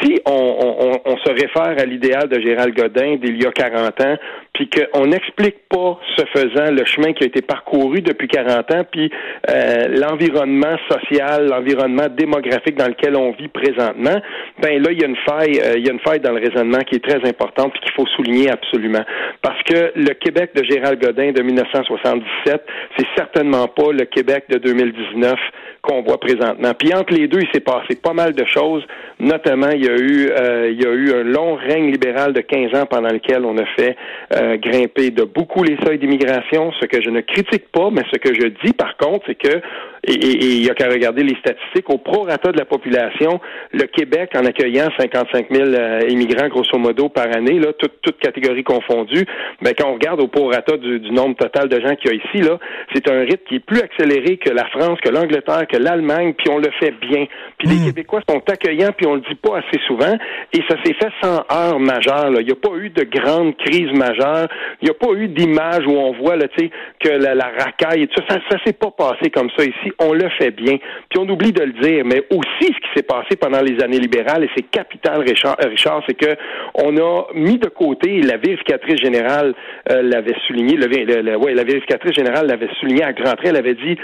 si 0.00 0.20
on, 0.26 0.96
on, 1.04 1.16
se 1.18 1.30
réfère 1.30 1.78
à 1.78 1.84
l'idéal 1.84 2.28
de 2.28 2.40
Gérald 2.40 2.74
Godin 2.74 3.16
d'il 3.16 3.42
y 3.42 3.46
a 3.46 3.52
40 3.52 4.00
ans, 4.00 4.16
puis 4.54 4.68
qu'on 4.68 5.06
n'explique 5.06 5.68
pas, 5.68 5.98
ce 6.16 6.24
faisant, 6.34 6.70
le 6.70 6.84
chemin 6.84 7.12
qui 7.12 7.24
a 7.24 7.26
été 7.26 7.42
parcouru 7.42 8.00
depuis 8.00 8.28
40 8.28 8.74
ans, 8.74 8.84
puis 8.90 9.10
euh, 9.50 9.88
l'environnement 9.88 10.76
social, 10.90 11.46
l'environnement 11.48 12.08
démographique 12.10 12.76
dans 12.76 12.88
lequel 12.88 13.16
on 13.16 13.32
vit 13.32 13.48
présentement, 13.48 14.20
ben 14.60 14.82
là, 14.82 14.92
il 14.92 15.00
y 15.00 15.04
a 15.04 15.08
une 15.08 15.16
faille, 15.28 15.60
euh, 15.60 15.74
il 15.76 15.86
y 15.86 15.90
a 15.90 15.92
une 15.92 16.00
faille 16.00 16.20
dans 16.20 16.32
le 16.32 16.40
raisonnement 16.40 16.80
qui 16.80 16.96
est 16.96 17.04
très 17.04 17.26
importante 17.28 17.72
puis 17.72 17.80
qu'il 17.82 17.92
faut 17.92 18.06
souligner 18.16 18.50
absolument. 18.50 19.04
Parce 19.42 19.62
que 19.64 19.92
le 19.94 20.14
Québec 20.14 20.50
de 20.54 20.64
Gérald 20.64 21.00
Godin 21.00 21.32
de 21.32 21.42
1977, 21.42 22.64
c'est 22.96 23.06
certainement 23.16 23.68
pas 23.68 23.92
le 23.92 24.04
Québec 24.04 24.44
de 24.48 24.58
2019 24.58 25.34
qu'on 25.82 26.02
voit 26.02 26.18
présentement. 26.18 26.72
Puis 26.78 26.92
entre 26.94 27.14
les 27.14 27.28
deux, 27.28 27.40
il 27.40 27.48
s'est 27.52 27.60
passé 27.60 27.96
pas 28.02 28.12
mal 28.12 28.34
de 28.34 28.44
choses. 28.44 28.84
Notamment, 29.18 29.70
il 29.70 29.84
y 29.84 29.88
a 29.88 29.96
eu, 29.96 30.30
euh, 30.30 30.70
il 30.70 30.82
y 30.82 30.86
a 30.86 30.90
eu 30.90 31.12
un 31.12 31.24
long 31.24 31.54
règne 31.54 31.90
libéral 31.90 32.32
de 32.32 32.40
15 32.40 32.74
ans 32.74 32.86
pendant 32.86 33.10
lequel 33.10 33.44
on 33.44 33.56
a 33.58 33.66
fait 33.76 33.96
euh, 34.34 34.56
grimper 34.56 35.10
de 35.10 35.24
beaucoup 35.24 35.62
les 35.62 35.76
seuils 35.84 35.98
d'immigration. 35.98 36.72
Ce 36.80 36.86
que 36.86 37.02
je 37.02 37.10
ne 37.10 37.20
critique 37.20 37.70
pas, 37.72 37.90
mais 37.90 38.02
ce 38.12 38.18
que 38.18 38.34
je 38.34 38.48
dis 38.64 38.72
par 38.72 38.96
contre, 38.96 39.24
c'est 39.26 39.36
que 39.36 39.60
et, 40.04 40.14
il 40.14 40.64
y 40.64 40.70
a 40.70 40.74
qu'à 40.74 40.88
regarder 40.88 41.22
les 41.22 41.36
statistiques, 41.36 41.90
au 41.90 41.98
prorata 41.98 42.52
de 42.52 42.58
la 42.58 42.64
population, 42.64 43.40
le 43.72 43.84
Québec, 43.84 44.30
en 44.34 44.44
accueillant 44.46 44.88
55 44.98 45.46
000 45.50 45.68
euh, 45.68 46.00
immigrants, 46.08 46.48
grosso 46.48 46.78
modo, 46.78 47.08
par 47.08 47.26
année, 47.36 47.58
là, 47.58 47.72
toutes 47.78 48.00
toute 48.00 48.18
catégories 48.18 48.64
confondues, 48.64 49.26
ben, 49.60 49.74
quand 49.78 49.88
on 49.90 49.94
regarde 49.94 50.20
au 50.20 50.28
prorata 50.28 50.76
du, 50.78 51.00
du 51.00 51.10
nombre 51.10 51.36
total 51.36 51.68
de 51.68 51.80
gens 51.80 51.94
qu'il 51.96 52.12
y 52.12 52.14
a 52.14 52.16
ici, 52.16 52.42
là, 52.42 52.58
c'est 52.94 53.10
un 53.10 53.20
rythme 53.20 53.44
qui 53.46 53.56
est 53.56 53.64
plus 53.64 53.80
accéléré 53.80 54.38
que 54.38 54.50
la 54.50 54.64
France, 54.66 54.98
que 55.04 55.10
l'Angleterre, 55.10 55.66
que 55.70 55.76
l'Allemagne, 55.76 56.34
puis 56.36 56.48
on 56.50 56.58
le 56.58 56.70
fait 56.78 56.92
bien. 57.00 57.26
Puis 57.58 57.68
les 57.68 57.76
hmm. 57.76 57.86
Québécois 57.86 58.20
sont 58.28 58.42
accueillants, 58.48 58.92
puis 58.96 59.06
on 59.06 59.14
le 59.14 59.20
dit 59.20 59.34
pas 59.34 59.58
assez 59.58 59.80
souvent, 59.86 60.16
et 60.52 60.60
ça 60.68 60.76
s'est 60.84 60.94
fait 60.94 61.12
sans 61.22 61.44
heure 61.52 61.78
majeure. 61.78 62.30
Là. 62.30 62.40
Il 62.40 62.46
n'y 62.46 62.52
a 62.52 62.56
pas 62.56 62.74
eu 62.76 62.90
de 62.90 63.04
grande 63.04 63.56
crise 63.56 63.92
majeure. 63.92 64.48
Il 64.82 64.86
n'y 64.86 64.90
a 64.90 64.94
pas 64.94 65.12
eu 65.12 65.28
d'image 65.28 65.86
où 65.86 65.92
on 65.92 66.12
voit 66.12 66.36
là, 66.36 66.46
que 66.48 67.08
la, 67.08 67.34
la 67.34 67.50
racaille 67.58 68.02
et 68.02 68.06
tout 68.08 68.22
ça. 68.28 68.38
Ça, 68.50 68.56
s'est 68.64 68.72
pas 68.72 68.90
passé 68.90 69.30
comme 69.30 69.48
ça 69.56 69.64
ici. 69.64 69.92
On 69.98 70.12
le 70.12 70.28
fait 70.38 70.50
bien. 70.50 70.76
Puis 71.08 71.18
on 71.18 71.28
oublie 71.28 71.52
de 71.52 71.62
le 71.62 71.72
dire, 71.80 72.04
mais 72.04 72.22
aussi 72.30 72.72
ce 72.72 72.80
qui 72.80 72.90
s'est 72.96 73.06
passé 73.06 73.36
pendant 73.36 73.60
les 73.60 73.82
années 73.82 73.98
libérales, 73.98 74.44
et 74.44 74.50
c'est 74.56 74.70
capital, 74.70 75.20
Richard, 75.20 75.56
euh, 75.64 75.68
Richard 75.68 76.02
c'est 76.06 76.14
que 76.14 76.36
on 76.74 76.96
a 76.96 77.26
mis 77.34 77.58
de 77.58 77.68
côté, 77.68 78.20
la 78.22 78.36
vérificatrice 78.36 79.00
générale 79.00 79.54
euh, 79.90 80.02
l'avait 80.02 80.36
souligné, 80.46 80.76
le, 80.76 80.86
le, 80.86 81.36
ouais, 81.36 81.54
la 81.54 81.64
vérificatrice 81.64 82.14
générale 82.14 82.46
l'avait 82.46 82.68
souligné 82.80 83.02
à 83.02 83.12
grand 83.12 83.34
trait, 83.34 83.48
elle 83.48 83.56
avait 83.56 83.74
dit 83.74 83.96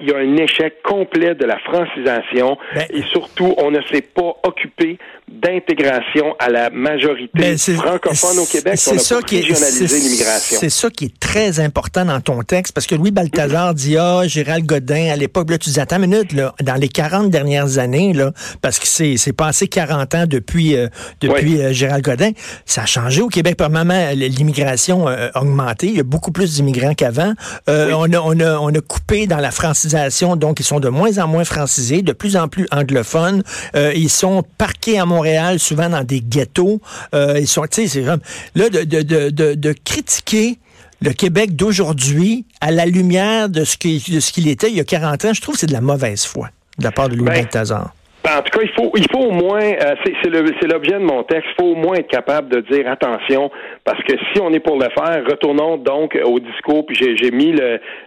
il 0.00 0.08
y 0.08 0.12
a 0.12 0.18
un 0.18 0.36
échec 0.36 0.82
complet 0.82 0.97
de 1.34 1.44
la 1.44 1.58
francisation 1.58 2.58
ben, 2.74 2.84
et 2.90 3.02
surtout, 3.02 3.54
on 3.58 3.70
ne 3.70 3.80
s'est 3.82 4.02
pas 4.02 4.36
occupé 4.42 4.98
d'intégration 5.30 6.34
à 6.38 6.48
la 6.48 6.70
majorité 6.70 7.30
ben, 7.34 7.58
francophone 7.58 8.38
au 8.38 8.46
Québec. 8.46 8.74
C'est 8.76 8.98
ça 8.98 9.20
qui 9.22 9.38
est 9.38 9.54
C'est 9.54 10.70
ça 10.70 10.90
qui 10.90 11.06
est 11.06 11.20
très 11.20 11.60
important 11.60 12.04
dans 12.04 12.20
ton 12.20 12.42
texte 12.42 12.72
parce 12.72 12.86
que 12.86 12.94
Louis 12.94 13.10
Balthazar 13.10 13.74
dit 13.74 13.96
ah 13.96 14.22
Gérald 14.26 14.64
Godin 14.64 15.10
à 15.12 15.16
l'époque 15.16 15.50
là 15.50 15.58
tu 15.58 15.70
dis 15.70 15.80
attends 15.80 15.96
une 15.96 16.10
minute 16.10 16.32
là 16.32 16.54
dans 16.62 16.74
les 16.74 16.88
40 16.88 17.30
dernières 17.30 17.78
années 17.78 18.12
là 18.12 18.32
parce 18.62 18.78
que 18.78 18.86
c'est 18.86 19.16
c'est 19.16 19.32
passé 19.32 19.68
40 19.68 20.14
ans 20.14 20.24
depuis 20.26 20.76
euh, 20.76 20.88
depuis 21.20 21.60
euh, 21.60 21.72
Gérald 21.72 22.04
Godin 22.04 22.30
ça 22.64 22.82
a 22.82 22.86
changé 22.86 23.20
au 23.20 23.28
Québec. 23.28 23.56
Premièrement 23.56 24.10
l'immigration 24.14 25.06
a 25.08 25.30
augmenté. 25.36 25.88
Il 25.88 25.96
y 25.96 26.00
a 26.00 26.04
beaucoup 26.04 26.32
plus 26.32 26.54
d'immigrants 26.54 26.94
qu'avant. 26.94 27.34
Euh, 27.68 27.92
on 27.92 28.12
a 28.12 28.18
on 28.20 28.40
a 28.40 28.58
on 28.58 28.74
a 28.74 28.80
coupé 28.80 29.26
dans 29.26 29.38
la 29.38 29.50
francisation 29.50 30.36
donc 30.36 30.60
ils 30.60 30.64
sont 30.64 30.80
de 30.80 30.88
moins 30.88 31.18
en 31.18 31.28
moins 31.28 31.44
francisés 31.44 32.02
de 32.02 32.12
plus 32.12 32.36
en 32.36 32.48
plus 32.48 32.66
anglophones. 32.70 33.42
Ils 33.74 34.10
sont 34.10 34.42
parqués 34.56 34.98
à 34.98 35.06
mon 35.06 35.17
Montréal, 35.18 35.58
souvent 35.58 35.88
dans 35.88 36.04
des 36.04 36.20
ghettos. 36.20 36.80
Euh, 37.14 37.38
ils 37.40 37.48
sont, 37.48 37.62
tu 37.62 37.82
sais, 37.82 37.88
c'est 37.88 38.02
comme 38.02 38.20
là 38.54 38.68
de, 38.68 38.84
de, 38.84 39.02
de, 39.02 39.54
de, 39.54 39.74
critiquer 39.84 40.58
le 41.00 41.12
Québec 41.12 41.56
d'aujourd'hui 41.56 42.44
à 42.60 42.70
la 42.70 42.86
lumière 42.86 43.48
de 43.48 43.64
ce 43.64 43.76
qu'il 43.76 44.48
était 44.48 44.70
il 44.70 44.76
y 44.76 44.80
a 44.80 44.84
40 44.84 45.24
ans, 45.24 45.32
je 45.32 45.40
trouve 45.40 45.54
que 45.54 45.60
c'est 45.60 45.66
de 45.66 45.72
la 45.72 45.80
mauvaise 45.80 46.24
foi 46.24 46.50
de 46.78 46.84
la 46.84 46.92
part 46.92 47.08
de 47.08 47.16
Louis 47.16 47.26
ben, 47.26 47.46
en 48.36 48.42
tout 48.42 48.58
cas, 48.58 48.64
il 48.64 48.72
faut, 48.74 48.92
il 48.96 49.06
faut 49.10 49.28
au 49.28 49.30
moins, 49.30 49.62
euh, 49.62 49.94
c'est 50.04 50.66
l'objet 50.66 50.92
de 50.92 51.04
mon 51.04 51.22
texte, 51.22 51.48
il 51.52 51.62
faut 51.62 51.70
au 51.70 51.74
moins 51.74 51.96
être 51.96 52.08
capable 52.08 52.48
de 52.48 52.60
dire 52.60 52.90
attention, 52.90 53.50
parce 53.84 54.02
que 54.04 54.12
si 54.32 54.40
on 54.40 54.52
est 54.52 54.60
pour 54.60 54.76
le 54.76 54.88
faire, 54.90 55.24
retournons 55.24 55.76
donc 55.76 56.18
au 56.24 56.38
discours, 56.40 56.84
puis 56.86 56.96
j'ai 56.96 57.30
mis 57.30 57.54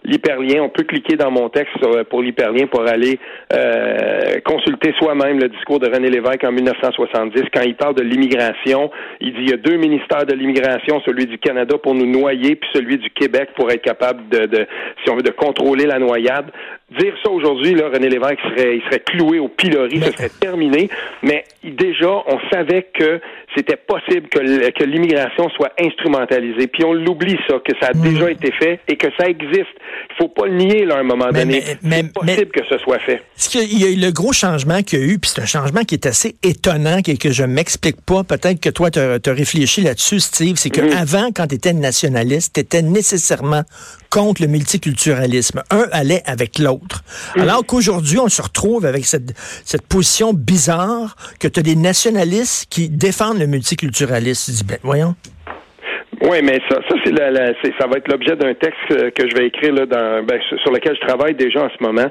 l'hyperlien, 0.04 0.64
on 0.64 0.70
peut 0.70 0.84
cliquer 0.84 1.16
dans 1.16 1.32
mon 1.32 1.50
texte 1.50 1.76
pour 2.10 2.22
l'hyperlien 2.22 2.68
pour 2.68 2.88
aller 2.88 3.20
euh, 3.54 4.40
consulter 4.46 4.94
soi-même 5.00 5.40
le 5.40 5.50
discours 5.50 5.80
de 5.80 5.90
René 5.90 6.10
Lévesque 6.10 6.44
en 6.44 6.52
1970, 6.52 7.44
quand 7.54 7.62
il 7.62 7.76
parle 7.76 7.96
de 7.96 8.04
l'immigration, 8.04 8.92
il 9.20 9.34
dit 9.34 9.42
il 9.42 9.50
y 9.50 9.54
a 9.54 9.58
deux 9.58 9.78
ministères 9.78 10.26
de 10.26 10.34
l'immigration, 10.34 11.02
celui 11.06 11.26
du 11.26 11.38
Canada 11.38 11.78
pour 11.82 11.96
nous 11.96 12.06
noyer, 12.06 12.56
puis 12.56 12.70
celui 12.74 12.98
du 12.98 13.10
Québec 13.10 13.50
pour 13.56 13.72
être 13.72 13.82
capable 13.82 14.28
de, 14.30 14.46
de 14.46 14.68
si 15.04 15.10
on 15.10 15.16
veut, 15.16 15.24
de 15.24 15.32
contrôler 15.32 15.86
la 15.86 16.00
noyade. 16.00 16.52
Dire 17.00 17.14
ça 17.24 17.32
aujourd'hui, 17.32 17.74
là, 17.74 17.90
René 17.90 18.10
Lévesque 18.10 18.40
serait, 18.42 18.76
il 18.76 18.82
serait 18.84 19.00
cloué 19.00 19.40
au 19.40 19.48
pilori, 19.48 20.02
ce 20.02 20.12
serait 20.12 20.32
terminé. 20.42 20.90
Mais 21.24 21.46
déjà, 21.64 22.10
on 22.28 22.38
savait 22.52 22.88
que 22.94 23.22
c'était 23.56 23.78
possible 23.78 24.28
que, 24.30 24.84
l'immigration 24.84 25.50
soit 25.52 25.72
instrumentalisée. 25.80 26.68
Puis 26.68 26.84
on 26.84 26.94
l'oublie 26.94 27.38
ça, 27.48 27.60
que 27.64 27.74
ça 27.80 27.88
a 27.88 27.94
hmm. 27.94 28.02
déjà 28.02 28.32
été 28.32 28.52
fait 28.52 28.80
et 28.88 28.98
que 28.98 29.08
ça 29.18 29.28
existe. 29.28 29.72
Il 30.10 30.16
faut 30.18 30.28
pas 30.28 30.48
le 30.48 30.56
nier 30.56 30.86
là 30.86 30.96
à 30.96 31.00
un 31.00 31.04
moment 31.04 31.30
donné. 31.30 31.62
c'est 31.62 32.14
possible 32.14 32.52
que 32.52 32.66
ce 32.70 32.78
soit 32.80 33.00
fait. 33.00 33.22
Ce 33.36 33.50
qu'il 33.50 33.80
y 33.80 33.86
a 33.86 33.90
eu 33.90 33.96
le 33.96 34.12
gros 34.12 34.34
changement 34.34 34.82
qu'il 34.82 35.00
y 35.00 35.02
a 35.02 35.06
eu, 35.06 35.20
puis 35.20 35.32
c'est 35.34 35.42
un 35.42 35.46
changement 35.46 35.84
qui 35.84 35.96
est 35.96 36.06
assez 36.06 36.36
étonnant 36.44 36.98
et 37.06 37.18
que 37.18 37.32
je 37.32 37.44
m'explique 37.44 38.02
pas. 38.06 38.24
Peut-être 38.24 38.60
que 38.60 38.70
toi, 38.70 38.92
tu 38.92 39.00
as, 39.00 39.20
réfléchi 39.34 39.82
là-dessus, 39.82 40.20
Steve. 40.20 40.56
C'est 40.58 40.70
qu'avant, 40.70 41.30
hmm. 41.30 41.34
quand 41.34 41.48
tu 41.48 41.56
étais 41.56 41.74
nationaliste, 41.74 42.56
tu 42.56 42.62
étais 42.62 42.82
nécessairement 42.82 43.64
contre 44.10 44.42
le 44.42 44.48
multiculturalisme. 44.50 45.64
Un 45.70 45.86
allait 45.92 46.22
avec 46.26 46.60
l'autre. 46.60 46.81
Alors 47.36 47.66
qu'aujourd'hui, 47.66 48.20
on 48.20 48.30
se 48.30 48.42
retrouve 48.42 48.86
avec 48.86 49.06
cette, 49.06 49.34
cette 49.66 49.84
position 49.84 50.34
bizarre 50.34 51.16
que 51.40 51.48
tu 51.48 51.60
as 51.60 51.64
des 51.64 51.76
nationalistes 51.76 52.68
qui 52.70 52.90
défendent 52.90 53.40
le 53.40 53.48
multiculturalisme. 53.48 54.52
Tu 54.52 54.52
dis, 54.52 54.64
ben, 54.64 54.78
voyons. 54.84 55.16
Oui, 56.24 56.38
mais 56.44 56.60
ça, 56.70 56.80
ça 56.88 56.96
c'est 57.04 57.12
la, 57.12 57.48
ça 57.80 57.88
va 57.88 57.98
être 57.98 58.08
l'objet 58.08 58.36
d'un 58.36 58.54
texte 58.54 59.12
que 59.14 59.28
je 59.28 59.36
vais 59.36 59.48
écrire 59.48 59.74
là 59.74 59.88
dans, 59.88 60.24
ben, 60.24 60.40
sur 60.62 60.72
lequel 60.72 60.96
je 60.96 61.08
travaille 61.08 61.34
déjà 61.34 61.64
en 61.64 61.70
ce 61.70 61.84
moment. 61.84 62.06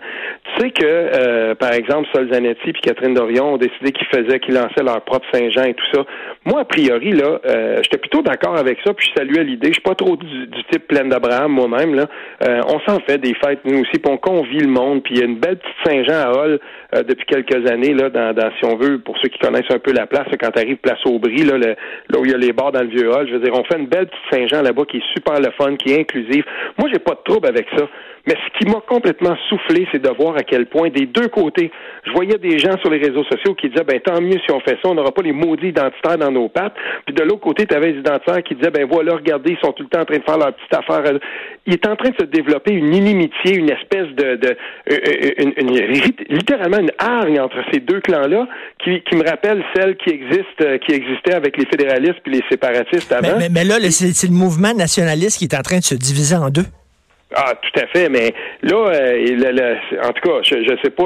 Tu 0.44 0.60
sais 0.60 0.70
que, 0.72 0.84
euh, 0.84 1.54
par 1.54 1.72
exemple, 1.72 2.08
Sol 2.12 2.28
Zanetti 2.32 2.72
puis 2.72 2.82
Catherine 2.82 3.14
Dorion 3.14 3.54
ont 3.54 3.56
décidé 3.56 3.92
qu'ils 3.92 4.08
faisaient, 4.08 4.40
qu'ils 4.40 4.54
lançaient 4.54 4.82
leur 4.82 5.00
propre 5.02 5.26
Saint-Jean 5.32 5.62
et 5.62 5.74
tout 5.74 5.86
ça. 5.94 6.04
Moi, 6.44 6.62
a 6.62 6.64
priori, 6.64 7.12
là, 7.12 7.38
euh, 7.46 7.76
j'étais 7.82 7.98
plutôt 7.98 8.22
d'accord 8.22 8.58
avec 8.58 8.78
ça, 8.84 8.92
puis 8.94 9.08
je 9.08 9.20
saluais 9.20 9.44
l'idée. 9.44 9.68
Je 9.68 9.74
suis 9.74 9.82
pas 9.82 9.94
trop 9.94 10.16
du, 10.16 10.48
type 10.72 10.88
plein 10.88 11.04
d'Abraham 11.04 11.52
moi-même. 11.52 11.94
Là, 11.94 12.06
euh, 12.42 12.62
on 12.66 12.80
s'en 12.80 12.98
fait 13.06 13.18
des 13.18 13.34
fêtes 13.34 13.60
nous 13.64 13.80
aussi, 13.80 14.00
puis 14.00 14.10
on 14.10 14.16
convie 14.16 14.58
le 14.58 14.68
monde. 14.68 15.04
Puis 15.04 15.14
il 15.14 15.20
y 15.20 15.22
a 15.22 15.26
une 15.26 15.38
belle 15.38 15.58
petite 15.58 15.76
Saint-Jean 15.84 16.14
à 16.14 16.32
Hall 16.32 16.58
depuis 16.92 17.26
quelques 17.26 17.70
années 17.70 17.94
là, 17.94 18.10
dans, 18.10 18.34
dans, 18.34 18.50
si 18.58 18.64
on 18.64 18.76
veut, 18.76 18.98
pour 18.98 19.16
ceux 19.18 19.28
qui 19.28 19.38
connaissent 19.38 19.70
un 19.70 19.78
peu 19.78 19.92
la 19.92 20.08
place, 20.08 20.26
quand 20.40 20.50
tu 20.50 20.76
place 20.76 20.98
Aubry, 21.04 21.44
là, 21.44 21.56
là 21.58 21.74
où 22.18 22.24
il 22.24 22.32
y 22.32 22.34
a 22.34 22.38
les 22.38 22.52
bars 22.52 22.72
dans 22.72 22.82
le 22.82 22.88
vieux 22.88 23.08
Hall, 23.08 23.28
je 23.28 23.34
veux 23.34 23.40
dire, 23.40 23.54
on 23.54 23.62
fait 23.64 23.78
une 23.78 23.86
belle 23.86 23.99
petite 24.06 24.22
Saint-Jean 24.30 24.62
là-bas 24.62 24.84
qui 24.84 24.98
est 24.98 25.12
super 25.14 25.40
le 25.40 25.50
fun, 25.52 25.76
qui 25.76 25.92
est 25.92 26.00
inclusive. 26.00 26.44
Moi, 26.78 26.88
j'ai 26.92 26.98
pas 26.98 27.14
de 27.14 27.20
trouble 27.24 27.48
avec 27.48 27.66
ça. 27.76 27.88
Mais 28.26 28.34
ce 28.34 28.58
qui 28.58 28.70
m'a 28.70 28.80
complètement 28.86 29.36
soufflé, 29.48 29.86
c'est 29.92 30.02
de 30.02 30.08
voir 30.10 30.36
à 30.36 30.42
quel 30.42 30.66
point 30.66 30.90
des 30.90 31.06
deux 31.06 31.28
côtés, 31.28 31.70
je 32.04 32.12
voyais 32.12 32.38
des 32.38 32.58
gens 32.58 32.76
sur 32.80 32.90
les 32.90 32.98
réseaux 32.98 33.24
sociaux 33.24 33.54
qui 33.54 33.68
disaient, 33.68 33.84
ben 33.84 34.00
tant 34.00 34.20
mieux 34.20 34.38
si 34.44 34.52
on 34.52 34.60
fait 34.60 34.78
ça, 34.82 34.88
on 34.88 34.94
n'aura 34.94 35.12
pas 35.12 35.22
les 35.22 35.32
maudits 35.32 35.68
identitaires 35.68 36.18
dans 36.18 36.30
nos 36.30 36.48
pattes. 36.48 36.74
Puis 37.06 37.14
de 37.14 37.22
l'autre 37.22 37.40
côté, 37.40 37.66
tu 37.66 37.74
avais 37.74 37.92
les 37.92 38.00
identitaires 38.00 38.42
qui 38.42 38.54
disaient, 38.54 38.70
ben 38.70 38.86
voilà, 38.90 39.14
regardez, 39.14 39.52
ils 39.52 39.64
sont 39.64 39.72
tout 39.72 39.82
le 39.84 39.88
temps 39.88 40.00
en 40.00 40.04
train 40.04 40.18
de 40.18 40.24
faire 40.24 40.38
leur 40.38 40.54
petite 40.54 40.74
affaire. 40.74 41.18
Il 41.66 41.72
est 41.74 41.86
en 41.86 41.96
train 41.96 42.10
de 42.10 42.16
se 42.20 42.26
développer 42.26 42.72
une 42.72 42.94
inimitié, 42.94 43.56
une 43.56 43.70
espèce 43.70 44.08
de, 44.16 44.36
de 44.36 44.56
euh, 44.90 44.96
euh, 44.96 45.52
une, 45.58 46.36
littéralement 46.36 46.78
une 46.78 46.92
hargne 46.98 47.40
entre 47.40 47.58
ces 47.72 47.80
deux 47.80 48.00
clans-là, 48.00 48.46
qui, 48.82 49.02
qui 49.02 49.16
me 49.16 49.28
rappelle 49.28 49.62
celle 49.74 49.96
qui 49.96 50.10
existe, 50.10 50.60
euh, 50.62 50.78
qui 50.78 50.92
existait 50.92 51.34
avec 51.34 51.56
les 51.56 51.66
fédéralistes 51.66 52.20
puis 52.22 52.34
les 52.34 52.44
séparatistes 52.50 53.12
avant. 53.12 53.38
Mais, 53.38 53.48
mais, 53.48 53.64
là, 53.64 53.76
c'est 53.90 54.28
le 54.28 54.34
mouvement 54.34 54.74
nationaliste 54.74 55.38
qui 55.38 55.44
est 55.44 55.56
en 55.56 55.62
train 55.62 55.78
de 55.78 55.84
se 55.84 55.94
diviser 55.94 56.36
en 56.36 56.50
deux. 56.50 56.64
Ah, 57.32 57.54
tout 57.54 57.80
à 57.80 57.86
fait, 57.86 58.08
mais 58.08 58.34
là, 58.62 58.88
euh, 58.88 59.76
en 60.02 60.12
tout 60.12 60.28
cas, 60.28 60.42
je, 60.42 60.64
je 60.64 60.76
sais 60.82 60.90
pas, 60.90 61.04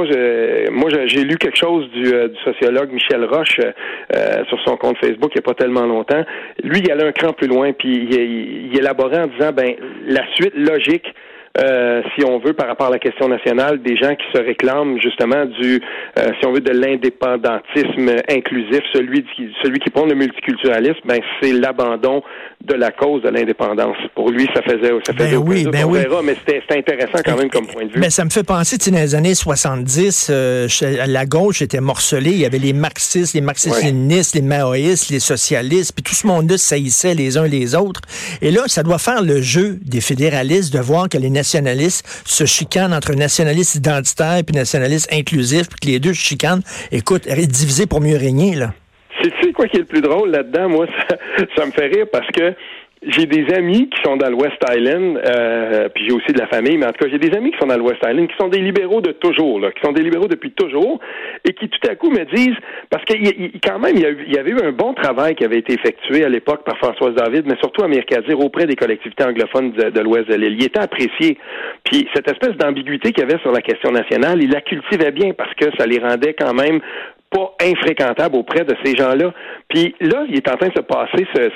moi 0.70 0.88
j'ai 1.04 1.22
lu 1.22 1.36
quelque 1.36 1.58
chose 1.58 1.90
du, 1.90 2.14
euh, 2.14 2.28
du, 2.28 2.38
sociologue 2.44 2.90
Michel 2.92 3.26
Roche 3.26 3.60
euh, 3.60 4.44
sur 4.48 4.58
son 4.64 4.78
compte 4.78 4.96
Facebook 5.04 5.32
il 5.34 5.38
n'y 5.38 5.40
a 5.40 5.42
pas 5.42 5.54
tellement 5.54 5.84
longtemps. 5.84 6.24
Lui, 6.62 6.80
il 6.80 6.90
allait 6.90 7.04
un 7.04 7.12
cran 7.12 7.34
plus 7.34 7.46
loin, 7.46 7.74
puis 7.74 8.08
il, 8.10 8.70
il 8.72 8.78
élaborait 8.78 9.20
en 9.20 9.26
disant, 9.26 9.52
ben, 9.52 9.74
la 10.06 10.22
suite 10.34 10.54
logique 10.54 11.14
euh, 11.56 12.02
si 12.14 12.24
on 12.24 12.38
veut, 12.40 12.52
par 12.52 12.66
rapport 12.66 12.88
à 12.88 12.90
la 12.90 12.98
question 12.98 13.28
nationale, 13.28 13.80
des 13.80 13.96
gens 13.96 14.14
qui 14.16 14.26
se 14.34 14.42
réclament 14.42 14.98
justement 15.00 15.44
du, 15.44 15.80
euh, 16.18 16.30
si 16.40 16.46
on 16.46 16.52
veut, 16.52 16.60
de 16.60 16.72
l'indépendantisme 16.72 18.10
inclusif, 18.28 18.80
celui 18.92 19.22
qui, 19.36 19.48
celui 19.62 19.78
qui 19.78 19.90
prend 19.90 20.04
le 20.04 20.14
multiculturalisme, 20.14 20.98
ben 21.04 21.20
c'est 21.40 21.52
l'abandon 21.52 22.22
de 22.64 22.74
la 22.74 22.90
cause 22.90 23.22
de 23.22 23.28
l'indépendance. 23.28 23.96
Pour 24.14 24.30
lui, 24.30 24.48
ça 24.54 24.62
faisait, 24.62 24.90
ça 25.06 25.12
ben 25.12 25.26
faisait 25.26 25.36
oui, 25.36 25.66
ben 25.70 25.84
oui. 25.84 26.00
mais 26.24 26.34
c'était 26.44 26.78
intéressant 26.78 27.22
quand 27.24 27.36
même 27.36 27.50
comme 27.50 27.66
point 27.66 27.84
de 27.84 27.92
vue. 27.92 28.00
Mais 28.00 28.10
ça 28.10 28.24
me 28.24 28.30
fait 28.30 28.42
penser, 28.42 28.78
tu 28.78 28.86
sais, 28.86 28.90
dans 28.90 28.98
les 28.98 29.14
années 29.14 29.34
70, 29.34 30.30
euh, 30.32 30.66
la 31.06 31.26
gauche 31.26 31.62
était 31.62 31.80
morcelée. 31.80 32.32
Il 32.32 32.38
y 32.38 32.46
avait 32.46 32.58
les 32.58 32.72
marxistes, 32.72 33.34
les 33.34 33.42
marxistes-léninistes, 33.42 34.34
les 34.34 34.42
maoïstes, 34.42 35.10
les 35.10 35.20
socialistes, 35.20 35.92
puis 35.94 36.02
tout 36.02 36.14
ce 36.14 36.26
monde-là 36.26 36.58
saillissait 36.58 37.14
les 37.14 37.36
uns 37.36 37.46
les 37.46 37.76
autres. 37.76 38.00
Et 38.42 38.50
là, 38.50 38.62
ça 38.66 38.82
doit 38.82 38.98
faire 38.98 39.22
le 39.22 39.40
jeu 39.40 39.78
des 39.82 40.00
fédéralistes 40.00 40.72
de 40.72 40.80
voir 40.80 41.08
que 41.08 41.18
les 41.18 41.30
nationalistes 41.44 42.06
se 42.24 42.46
chicanent 42.46 42.94
entre 42.94 43.12
nationalistes 43.14 43.74
identitaires 43.74 44.38
et 44.38 44.52
nationalistes 44.52 45.12
inclusifs, 45.12 45.68
puis 45.68 45.78
que 45.80 45.86
les 45.88 46.00
deux 46.00 46.14
se 46.14 46.24
chicanent. 46.30 46.62
Écoute, 46.90 47.28
divisés 47.28 47.86
pour 47.86 48.00
mieux 48.00 48.16
régner, 48.16 48.54
là. 48.54 48.72
C'est 49.22 49.52
quoi 49.52 49.68
qui 49.68 49.76
est 49.76 49.80
le 49.80 49.86
plus 49.86 50.00
drôle 50.00 50.30
là-dedans? 50.30 50.68
Moi, 50.68 50.86
ça 51.56 51.66
me 51.66 51.70
fait 51.70 51.86
rire 51.86 52.06
parce 52.10 52.26
que 52.28 52.54
j'ai 53.08 53.26
des 53.26 53.52
amis 53.54 53.88
qui 53.88 54.00
sont 54.02 54.16
dans 54.16 54.28
le 54.28 54.36
West 54.36 54.56
Island, 54.68 55.18
euh, 55.18 55.88
puis 55.94 56.06
j'ai 56.06 56.14
aussi 56.14 56.32
de 56.32 56.38
la 56.38 56.46
famille, 56.46 56.76
mais 56.78 56.86
en 56.86 56.92
tout 56.92 57.04
cas, 57.04 57.10
j'ai 57.10 57.18
des 57.18 57.36
amis 57.36 57.50
qui 57.50 57.58
sont 57.58 57.66
dans 57.66 57.76
le 57.76 57.82
West 57.82 58.00
Island, 58.02 58.28
qui 58.28 58.36
sont 58.36 58.48
des 58.48 58.60
libéraux 58.60 59.00
de 59.00 59.12
toujours, 59.12 59.60
là, 59.60 59.70
qui 59.72 59.80
sont 59.82 59.92
des 59.92 60.02
libéraux 60.02 60.28
depuis 60.28 60.52
toujours, 60.52 61.00
et 61.44 61.52
qui 61.52 61.68
tout 61.68 61.88
à 61.88 61.94
coup 61.94 62.10
me 62.10 62.24
disent, 62.34 62.56
parce 62.90 63.04
que 63.04 63.14
quand 63.66 63.78
même, 63.78 63.96
il 63.96 64.32
y, 64.32 64.38
avait 64.38 64.50
eu 64.50 64.60
un 64.62 64.72
bon 64.72 64.94
travail 64.94 65.34
qui 65.34 65.44
avait 65.44 65.58
été 65.58 65.74
effectué 65.74 66.24
à 66.24 66.28
l'époque 66.28 66.64
par 66.64 66.76
Françoise 66.78 67.14
David, 67.14 67.44
mais 67.46 67.56
surtout 67.58 67.84
à 67.84 67.88
Mirkazir 67.88 68.38
auprès 68.40 68.66
des 68.66 68.76
collectivités 68.76 69.24
anglophones 69.24 69.72
de, 69.72 70.00
l'Ouest 70.00 70.28
de 70.28 70.34
l'île. 70.34 70.56
Il 70.58 70.64
était 70.64 70.80
apprécié. 70.80 71.38
Puis 71.84 72.08
cette 72.14 72.30
espèce 72.30 72.56
d'ambiguïté 72.56 73.12
qu'il 73.12 73.24
y 73.24 73.30
avait 73.30 73.40
sur 73.40 73.52
la 73.52 73.60
question 73.60 73.90
nationale, 73.90 74.42
il 74.42 74.50
la 74.50 74.60
cultivait 74.60 75.12
bien 75.12 75.32
parce 75.32 75.52
que 75.54 75.66
ça 75.78 75.86
les 75.86 75.98
rendait 75.98 76.34
quand 76.34 76.54
même 76.54 76.80
pas 77.34 77.54
infréquentable 77.60 78.36
auprès 78.36 78.64
de 78.64 78.74
ces 78.84 78.96
gens-là. 78.96 79.32
Puis 79.74 79.92
là, 80.00 80.24
il 80.28 80.36
est 80.36 80.48
en 80.48 80.56
train 80.56 80.68
de 80.68 80.74
se 80.74 80.82
passer 80.82 81.26
ce, 81.34 81.50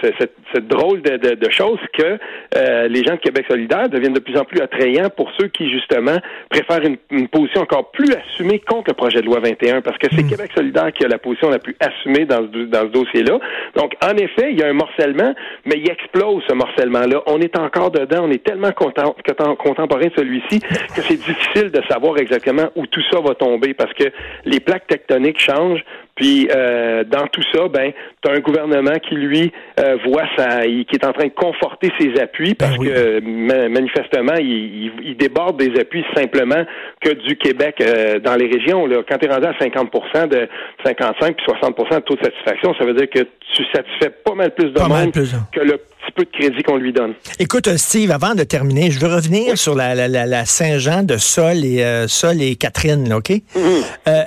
cette, 0.53 0.67
drôle 0.67 1.03
de, 1.03 1.19
de, 1.19 1.37
de 1.37 1.51
chose 1.51 1.79
que 1.93 2.19
euh, 2.57 2.89
les 2.89 3.05
gens 3.05 3.15
de 3.15 3.21
Québec 3.21 3.47
solidaire 3.49 3.89
deviennent 3.89 4.13
de 4.13 4.19
plus 4.19 4.37
en 4.37 4.45
plus 4.45 4.61
attrayants 4.61 5.09
pour 5.09 5.31
ceux 5.39 5.47
qui, 5.47 5.71
justement, 5.71 6.17
préfèrent 6.51 6.83
une, 6.83 7.29
position 7.29 7.61
encore 7.61 7.93
plus 7.93 8.13
assumée 8.13 8.59
contre 8.59 8.87
le 8.89 8.95
projet 8.95 9.21
de 9.21 9.27
loi 9.27 9.39
21, 9.39 9.83
parce 9.83 9.99
que 9.99 10.09
c'est 10.11 10.25
hmm. 10.25 10.31
Québec 10.31 10.51
solidaire 10.53 10.93
qui 10.93 11.05
a 11.05 11.09
la 11.09 11.19
position 11.19 11.49
la 11.49 11.61
plus 11.61 11.77
assumée 11.79 12.25
dans 12.25 12.39
ce, 12.43 12.65
dans 12.65 12.81
ce 12.81 12.87
dossier-là. 12.87 13.39
Donc, 13.77 13.95
en 14.03 14.17
effet, 14.17 14.51
il 14.51 14.59
y 14.59 14.65
a 14.65 14.67
un 14.67 14.73
morcellement, 14.73 15.33
mais 15.65 15.77
il 15.77 15.89
explose 15.89 16.43
ce 16.49 16.55
morcellement-là. 16.55 17.23
On 17.27 17.41
est 17.41 17.57
encore 17.57 17.93
dedans, 17.93 18.25
on 18.25 18.33
est 18.33 18.43
tellement 18.43 18.73
content, 18.73 19.15
contemporain 19.59 20.07
de 20.07 20.13
celui-ci 20.17 20.59
que 20.59 21.03
c'est 21.03 21.23
difficile 21.23 21.71
de 21.71 21.83
savoir 21.89 22.19
exactement 22.19 22.69
où 22.75 22.85
tout 22.89 23.03
ça 23.13 23.21
va 23.21 23.37
tomber, 23.37 23.75
parce 23.75 23.93
que 23.93 24.11
les 24.45 24.59
plaques 24.59 24.89
tectoniques 24.89 25.39
changent 25.39 25.85
puis 26.19 26.49
euh, 26.51 27.05
dans 27.05 27.29
tout 27.29 27.43
ça, 27.55 27.69
ben, 27.69 27.93
tu 28.23 28.29
as 28.29 28.35
un 28.35 28.41
gouvernement 28.41 28.99
qui 29.09 29.15
lui 29.15 29.53
euh, 29.79 29.97
voit 30.05 30.27
ça, 30.37 30.63
qui 30.63 30.87
est 30.93 31.05
en 31.05 31.13
train 31.13 31.27
de 31.27 31.33
conforter 31.33 31.93
ses 31.99 32.21
appuis 32.21 32.55
ben 32.59 32.67
parce 32.67 32.77
que 32.77 33.21
manifestement, 33.69 34.35
il, 34.41 34.91
il, 35.05 35.17
déborde 35.17 35.59
des 35.59 35.79
appuis 35.79 36.05
simplement 36.17 36.65
que 37.01 37.11
du 37.11 37.37
Québec 37.37 37.77
euh, 37.81 38.19
dans 38.19 38.35
les 38.35 38.49
régions. 38.49 38.85
Là. 38.87 39.03
Quand 39.09 39.17
tu 39.19 39.27
es 39.27 39.33
rendu 39.33 39.47
à 39.47 39.55
50 39.61 40.29
de 40.29 40.49
55 40.85 41.37
puis 41.37 41.47
60% 41.47 41.95
de 41.95 42.01
taux 42.01 42.17
de 42.17 42.25
satisfaction, 42.25 42.75
ça 42.77 42.85
veut 42.85 42.95
dire 42.95 43.09
que 43.09 43.21
tu 43.21 43.65
satisfais 43.73 44.11
pas 44.25 44.35
mal 44.35 44.53
plus 44.53 44.73
de 44.73 44.81
monde 44.81 45.13
que 45.13 45.61
le 45.61 45.79
peu 46.15 46.25
de 46.25 46.31
crédit 46.31 46.63
qu'on 46.63 46.77
lui 46.77 46.93
donne. 46.93 47.15
Écoute, 47.39 47.77
Steve, 47.77 48.11
avant 48.11 48.35
de 48.35 48.43
terminer, 48.43 48.91
je 48.91 48.99
veux 48.99 49.13
revenir 49.13 49.57
sur 49.57 49.75
la, 49.75 49.95
la, 49.95 50.27
la, 50.27 50.45
Saint-Jean 50.45 51.03
de 51.03 51.17
Sol 51.17 51.65
et 51.65 51.83
euh, 51.83 52.09
Sol 52.09 52.41
et 52.43 52.57
Catherine, 52.57 53.13
OK? 53.13 53.31
Mm-hmm. 53.31 53.83
Euh, 54.09 54.25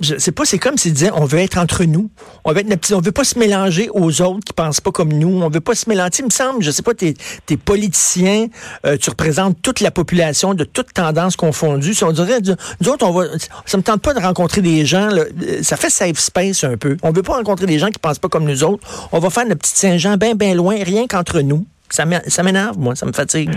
je 0.00 0.18
sais 0.18 0.32
pas, 0.32 0.44
c'est 0.44 0.58
comme 0.58 0.76
s'ils 0.76 0.92
disaient 0.92 1.10
on 1.14 1.24
veut 1.24 1.38
être 1.38 1.58
entre 1.58 1.84
nous. 1.84 2.10
On 2.44 2.52
veut 2.52 2.60
être 2.60 2.92
on 2.92 3.00
veut 3.00 3.12
pas 3.12 3.24
se 3.24 3.38
mélanger 3.38 3.88
aux 3.92 4.22
autres 4.22 4.44
qui 4.44 4.52
pensent 4.52 4.80
pas 4.80 4.92
comme 4.92 5.12
nous. 5.12 5.42
On 5.42 5.48
veut 5.48 5.60
pas 5.60 5.74
se 5.74 5.88
mélanger. 5.88 6.10
Il 6.20 6.26
me 6.26 6.30
semble, 6.30 6.62
je 6.62 6.70
sais 6.70 6.82
pas, 6.82 6.94
t'es 6.94 7.14
es 7.50 7.56
politicien, 7.56 8.46
euh, 8.84 8.96
tu 8.96 9.10
représentes 9.10 9.60
toute 9.62 9.80
la 9.80 9.90
population 9.90 10.54
de 10.54 10.64
toutes 10.64 10.92
tendances 10.92 11.36
confondues. 11.36 11.94
Si 11.94 12.04
on 12.04 12.12
dirait, 12.12 12.40
nous 12.80 12.88
autres, 12.88 13.06
on 13.06 13.12
va, 13.12 13.24
ça 13.64 13.76
me 13.76 13.82
tente 13.82 14.02
pas 14.02 14.14
de 14.14 14.20
rencontrer 14.20 14.60
des 14.60 14.84
gens, 14.84 15.08
là, 15.08 15.24
ça 15.62 15.76
fait 15.76 15.90
safe 15.90 16.18
space 16.18 16.64
un 16.64 16.76
peu. 16.76 16.96
On 17.02 17.12
veut 17.12 17.22
pas 17.22 17.34
rencontrer 17.34 17.66
des 17.66 17.78
gens 17.78 17.88
qui 17.88 17.98
pensent 17.98 18.18
pas 18.18 18.28
comme 18.28 18.44
nous 18.44 18.64
autres. 18.64 18.86
On 19.12 19.18
va 19.18 19.30
faire 19.30 19.44
notre 19.44 19.60
petite 19.60 19.76
Saint-Jean 19.76 20.16
bien, 20.16 20.34
bien 20.34 20.54
loin, 20.54 20.75
rien 20.82 21.06
qu'entre 21.06 21.40
nous. 21.40 21.66
Ça 21.90 22.04
m'énerve, 22.04 22.78
moi, 22.78 22.94
ça 22.94 23.06
me 23.06 23.12
fatigue. 23.12 23.50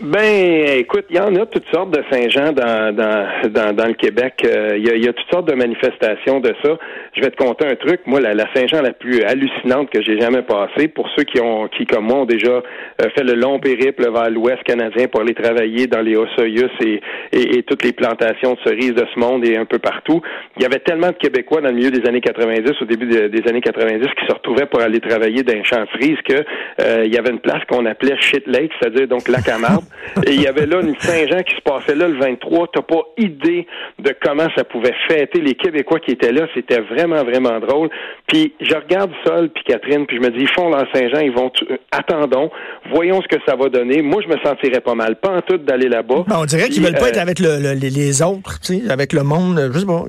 Ben, 0.00 0.78
écoute, 0.78 1.06
il 1.10 1.16
y 1.16 1.18
en 1.18 1.34
a 1.34 1.44
toutes 1.46 1.66
sortes 1.72 1.90
de 1.90 2.04
Saint-Jean 2.08 2.52
dans, 2.52 2.94
dans, 2.94 3.74
dans, 3.74 3.86
le 3.86 3.94
Québec. 3.94 4.34
Euh, 4.44 4.78
il 4.78 5.04
y, 5.04 5.08
a, 5.08 5.12
toutes 5.12 5.28
sortes 5.28 5.48
de 5.48 5.54
manifestations 5.54 6.38
de 6.38 6.54
ça. 6.62 6.78
Je 7.18 7.24
vais 7.24 7.30
te 7.32 7.36
conter 7.36 7.66
un 7.66 7.74
truc. 7.74 8.02
Moi, 8.06 8.20
la, 8.20 8.44
Saint-Jean 8.54 8.80
la 8.80 8.92
plus 8.92 9.24
hallucinante 9.24 9.90
que 9.90 10.00
j'ai 10.00 10.20
jamais 10.20 10.42
passée, 10.42 10.86
pour 10.86 11.08
ceux 11.16 11.24
qui 11.24 11.40
ont, 11.40 11.66
qui 11.66 11.84
comme 11.84 12.04
moi 12.04 12.18
ont 12.18 12.26
déjà 12.26 12.52
euh, 12.52 13.10
fait 13.16 13.24
le 13.24 13.34
long 13.34 13.58
périple 13.58 14.08
vers 14.12 14.30
l'Ouest 14.30 14.62
canadien 14.62 15.08
pour 15.08 15.22
aller 15.22 15.34
travailler 15.34 15.88
dans 15.88 16.00
les 16.00 16.14
Ossoyus 16.14 16.70
et, 16.80 17.00
et, 17.32 17.64
toutes 17.64 17.82
les 17.82 17.92
plantations 17.92 18.54
de 18.54 18.60
cerises 18.64 18.94
de 18.94 19.04
ce 19.12 19.18
monde 19.18 19.44
et 19.44 19.56
un 19.56 19.64
peu 19.64 19.80
partout. 19.80 20.22
Il 20.56 20.62
y 20.62 20.66
avait 20.66 20.78
tellement 20.78 21.08
de 21.08 21.16
Québécois 21.16 21.60
dans 21.60 21.70
le 21.70 21.74
milieu 21.74 21.90
des 21.90 22.08
années 22.08 22.20
90, 22.20 22.82
au 22.82 22.84
début 22.84 23.06
des 23.06 23.48
années 23.48 23.62
90, 23.62 24.06
qui 24.16 24.26
se 24.26 24.32
retrouvaient 24.32 24.66
pour 24.66 24.80
aller 24.80 25.00
travailler 25.00 25.42
dans 25.42 25.54
les 25.54 25.64
champs 25.64 25.82
de 25.82 25.88
cerises 26.00 26.18
que 26.24 26.44
euh, 26.80 27.02
il 27.04 27.12
y 27.12 27.18
avait 27.18 27.30
une 27.30 27.40
place 27.40 27.64
qu'on 27.68 27.84
appelait 27.86 28.16
Shit 28.20 28.46
Lake, 28.46 28.70
c'est-à-dire 28.78 29.08
donc 29.08 29.26
la 29.26 29.42
Camargue. 29.42 29.82
Et 30.26 30.34
il 30.34 30.42
y 30.42 30.46
avait 30.46 30.66
là 30.66 30.80
une 30.80 30.96
Saint-Jean 30.98 31.42
qui 31.42 31.56
se 31.56 31.62
passait 31.62 31.96
là 31.96 32.06
le 32.06 32.16
23. 32.18 32.68
T'as 32.72 32.82
pas 32.82 33.02
idée 33.16 33.66
de 33.98 34.14
comment 34.22 34.46
ça 34.56 34.62
pouvait 34.62 34.94
fêter 35.08 35.40
les 35.40 35.54
Québécois 35.54 35.98
qui 36.00 36.12
étaient 36.12 36.32
là. 36.32 36.46
C'était 36.54 36.80
vraiment, 36.80 37.07
vraiment 37.16 37.58
drôle. 37.60 37.88
Puis 38.26 38.52
je 38.60 38.74
regarde 38.74 39.10
Sol 39.26 39.48
puis 39.50 39.64
Catherine, 39.64 40.06
puis 40.06 40.16
je 40.16 40.22
me 40.22 40.30
dis, 40.30 40.44
ils 40.44 40.48
font 40.48 40.70
Saint-Jean, 40.92 41.20
ils 41.20 41.32
vont... 41.32 41.50
Euh, 41.70 41.76
attendons, 41.90 42.50
voyons 42.92 43.20
ce 43.22 43.28
que 43.28 43.42
ça 43.46 43.56
va 43.56 43.68
donner. 43.68 44.02
Moi, 44.02 44.22
je 44.22 44.28
me 44.28 44.38
sentirais 44.44 44.80
pas 44.80 44.94
mal. 44.94 45.16
Pas 45.16 45.30
en 45.30 45.40
tout 45.40 45.58
d'aller 45.58 45.88
là-bas. 45.88 46.24
Ben, 46.26 46.36
on 46.38 46.44
dirait 46.44 46.68
qu'ils 46.68 46.82
veulent 46.82 46.94
pas 46.94 47.08
être 47.08 47.18
euh, 47.18 47.22
avec 47.22 47.38
les 47.38 48.22
autres, 48.22 48.60
tu 48.60 48.80
sais, 48.80 48.90
avec 48.90 49.12
le 49.12 49.22
monde. 49.22 49.70
Je 49.72 49.78
sais 49.78 49.86
pas. 49.86 50.04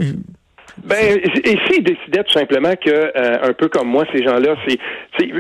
Ben, 0.84 1.20
et 1.44 1.58
s'ils 1.68 1.84
décidaient 1.84 2.24
tout 2.24 2.34
simplement 2.34 2.74
que, 2.76 2.90
euh, 2.90 3.38
un 3.42 3.54
peu 3.54 3.68
comme 3.68 3.88
moi, 3.88 4.06
ces 4.14 4.24
gens-là, 4.24 4.56
c'est, 4.68 4.78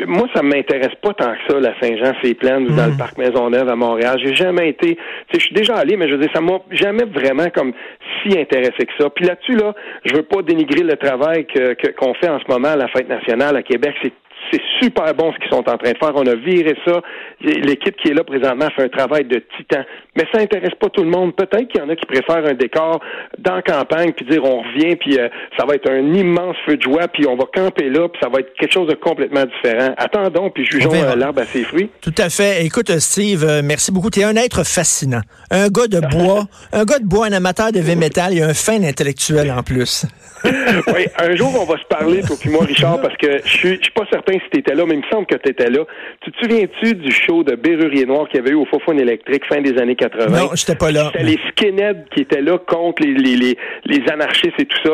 moi, 0.07 0.27
ça 0.33 0.41
m'intéresse 0.41 0.95
pas 1.01 1.13
tant 1.13 1.31
que 1.31 1.53
ça, 1.53 1.59
la 1.59 1.73
Saint-Jean-c'est-Plaine 1.79 2.67
ou 2.67 2.75
dans 2.75 2.85
le 2.85 2.93
hmm. 2.93 2.97
parc 2.97 3.17
Maisonneuve 3.17 3.69
à 3.69 3.75
Montréal. 3.75 4.19
J'ai 4.23 4.35
jamais 4.35 4.69
été, 4.69 4.97
je 5.33 5.39
suis 5.39 5.55
déjà 5.55 5.75
allé, 5.75 5.97
mais 5.97 6.07
je 6.07 6.13
veux 6.13 6.19
dire, 6.19 6.31
ça 6.33 6.41
m'a 6.41 6.59
jamais 6.71 7.05
vraiment 7.05 7.49
comme 7.53 7.73
si 8.21 8.37
intéressé 8.37 8.85
que 8.85 8.93
ça. 8.99 9.09
Puis 9.09 9.25
là-dessus, 9.25 9.55
là, 9.55 9.73
je 10.05 10.15
veux 10.15 10.23
pas 10.23 10.41
dénigrer 10.41 10.83
le 10.83 10.95
travail 10.97 11.45
que, 11.45 11.73
qu'on 11.91 12.13
fait 12.15 12.29
en 12.29 12.39
ce 12.39 12.45
moment 12.49 12.69
à 12.69 12.75
la 12.75 12.87
fête 12.87 13.09
nationale 13.09 13.55
à 13.55 13.63
Québec. 13.63 13.93
C'est 14.01 14.13
c'est 14.51 14.61
super 14.81 15.13
bon 15.13 15.31
ce 15.33 15.39
qu'ils 15.39 15.49
sont 15.49 15.67
en 15.69 15.77
train 15.77 15.91
de 15.91 15.97
faire. 15.97 16.11
On 16.15 16.25
a 16.25 16.35
viré 16.35 16.75
ça. 16.85 17.01
L'équipe 17.41 17.95
qui 17.97 18.09
est 18.09 18.13
là 18.13 18.23
présentement 18.23 18.67
fait 18.75 18.83
un 18.83 18.89
travail 18.89 19.25
de 19.25 19.43
titan. 19.57 19.83
Mais 20.15 20.25
ça 20.33 20.41
intéresse 20.41 20.75
pas 20.79 20.89
tout 20.89 21.03
le 21.03 21.09
monde. 21.09 21.35
Peut-être 21.35 21.67
qu'il 21.67 21.81
y 21.81 21.83
en 21.83 21.89
a 21.89 21.95
qui 21.95 22.05
préfèrent 22.05 22.45
un 22.45 22.53
décor 22.53 22.99
dans 23.37 23.61
campagne, 23.61 24.11
puis 24.13 24.25
dire 24.25 24.43
on 24.43 24.61
revient, 24.61 24.95
puis 24.95 25.19
euh, 25.19 25.29
ça 25.57 25.65
va 25.65 25.75
être 25.75 25.89
un 25.89 26.13
immense 26.13 26.55
feu 26.65 26.77
de 26.77 26.81
joie, 26.81 27.07
puis 27.07 27.27
on 27.27 27.35
va 27.35 27.45
camper 27.53 27.89
là, 27.89 28.09
puis 28.09 28.19
ça 28.21 28.29
va 28.29 28.39
être 28.39 28.53
quelque 28.55 28.73
chose 28.73 28.87
de 28.87 28.95
complètement 28.95 29.45
différent. 29.45 29.93
Attendons, 29.97 30.49
puis 30.49 30.65
jugeons 30.65 30.93
euh, 30.93 31.15
l'arbre 31.15 31.41
à 31.41 31.45
ses 31.45 31.63
fruits. 31.63 31.89
Tout 32.01 32.15
à 32.17 32.29
fait. 32.29 32.65
Écoute, 32.65 32.91
Steve, 32.99 33.43
euh, 33.43 33.61
merci 33.63 33.91
beaucoup. 33.91 34.09
Tu 34.09 34.21
es 34.21 34.23
un 34.23 34.35
être 34.35 34.65
fascinant. 34.65 35.21
Un 35.51 35.67
gars 35.67 35.87
de 35.87 35.99
bois, 35.99 36.45
un 36.73 36.85
gars 36.85 36.99
de 36.99 37.05
bois, 37.05 37.27
un 37.27 37.33
amateur 37.33 37.71
de 37.71 37.79
V-Metal 37.79 38.37
et 38.37 38.41
un 38.41 38.53
fin 38.53 38.83
intellectuel 38.83 39.51
en 39.51 39.63
plus. 39.63 40.05
oui, 40.43 41.05
un 41.17 41.35
jour, 41.35 41.51
on 41.59 41.65
va 41.65 41.77
se 41.77 41.85
parler, 41.85 42.21
toi 42.21 42.35
puis 42.39 42.49
moi, 42.49 42.65
Richard, 42.65 43.01
parce 43.01 43.15
que 43.17 43.41
je 43.43 43.57
suis 43.57 43.91
pas 43.93 44.05
certain 44.09 44.37
si 44.39 44.49
tu 44.51 44.59
étais 44.59 44.75
là, 44.75 44.85
mais 44.87 44.95
il 44.95 44.99
me 45.01 45.09
semble 45.11 45.25
que 45.25 45.35
tu 45.35 45.49
étais 45.49 45.69
là. 45.69 45.85
Tu 46.21 46.31
te 46.31 46.37
souviens-tu 46.39 46.95
du 46.95 47.11
show 47.11 47.43
de 47.43 47.55
Bérurier 47.55 48.05
Noir 48.05 48.27
qu'il 48.27 48.37
y 48.37 48.39
avait 48.39 48.51
eu 48.51 48.55
au 48.55 48.65
Fofone 48.65 48.99
électrique 48.99 49.43
fin 49.47 49.61
des 49.61 49.77
années 49.77 49.95
80? 49.95 50.27
Non, 50.27 50.49
j'étais 50.55 50.75
pas 50.75 50.91
là. 50.91 51.11
C'était 51.11 51.25
les 51.25 51.39
skinheads 51.49 52.05
qui 52.13 52.21
étaient 52.21 52.41
là 52.41 52.57
contre 52.57 53.03
les, 53.03 53.13
les, 53.13 53.35
les, 53.35 53.57
les 53.85 54.11
anarchistes 54.11 54.59
et 54.59 54.65
tout 54.65 54.77
ça. 54.83 54.91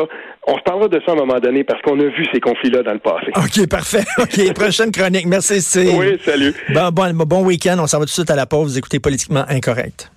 On 0.48 0.56
se 0.56 0.62
parlera 0.62 0.88
de 0.88 1.00
ça 1.04 1.12
à 1.12 1.14
un 1.14 1.18
moment 1.18 1.40
donné 1.40 1.64
parce 1.64 1.82
qu'on 1.82 1.98
a 1.98 2.04
vu 2.04 2.24
ces 2.32 2.40
conflits-là 2.40 2.82
dans 2.82 2.92
le 2.92 3.00
passé. 3.00 3.26
OK, 3.36 3.68
parfait. 3.68 4.04
OK, 4.18 4.54
prochaine 4.54 4.92
chronique. 4.92 5.26
Merci, 5.26 5.60
Steve. 5.60 5.98
Oui, 5.98 6.18
salut. 6.24 6.54
Bon, 6.72 6.90
bon, 6.92 7.12
bon 7.26 7.44
week-end. 7.44 7.76
On 7.80 7.86
s'en 7.86 7.98
va 7.98 8.04
tout 8.04 8.10
de 8.10 8.10
suite 8.10 8.30
à 8.30 8.36
la 8.36 8.46
pause. 8.46 8.72
Vous 8.72 8.78
écoutez 8.78 9.00
Politiquement 9.00 9.44
Incorrect. 9.48 10.10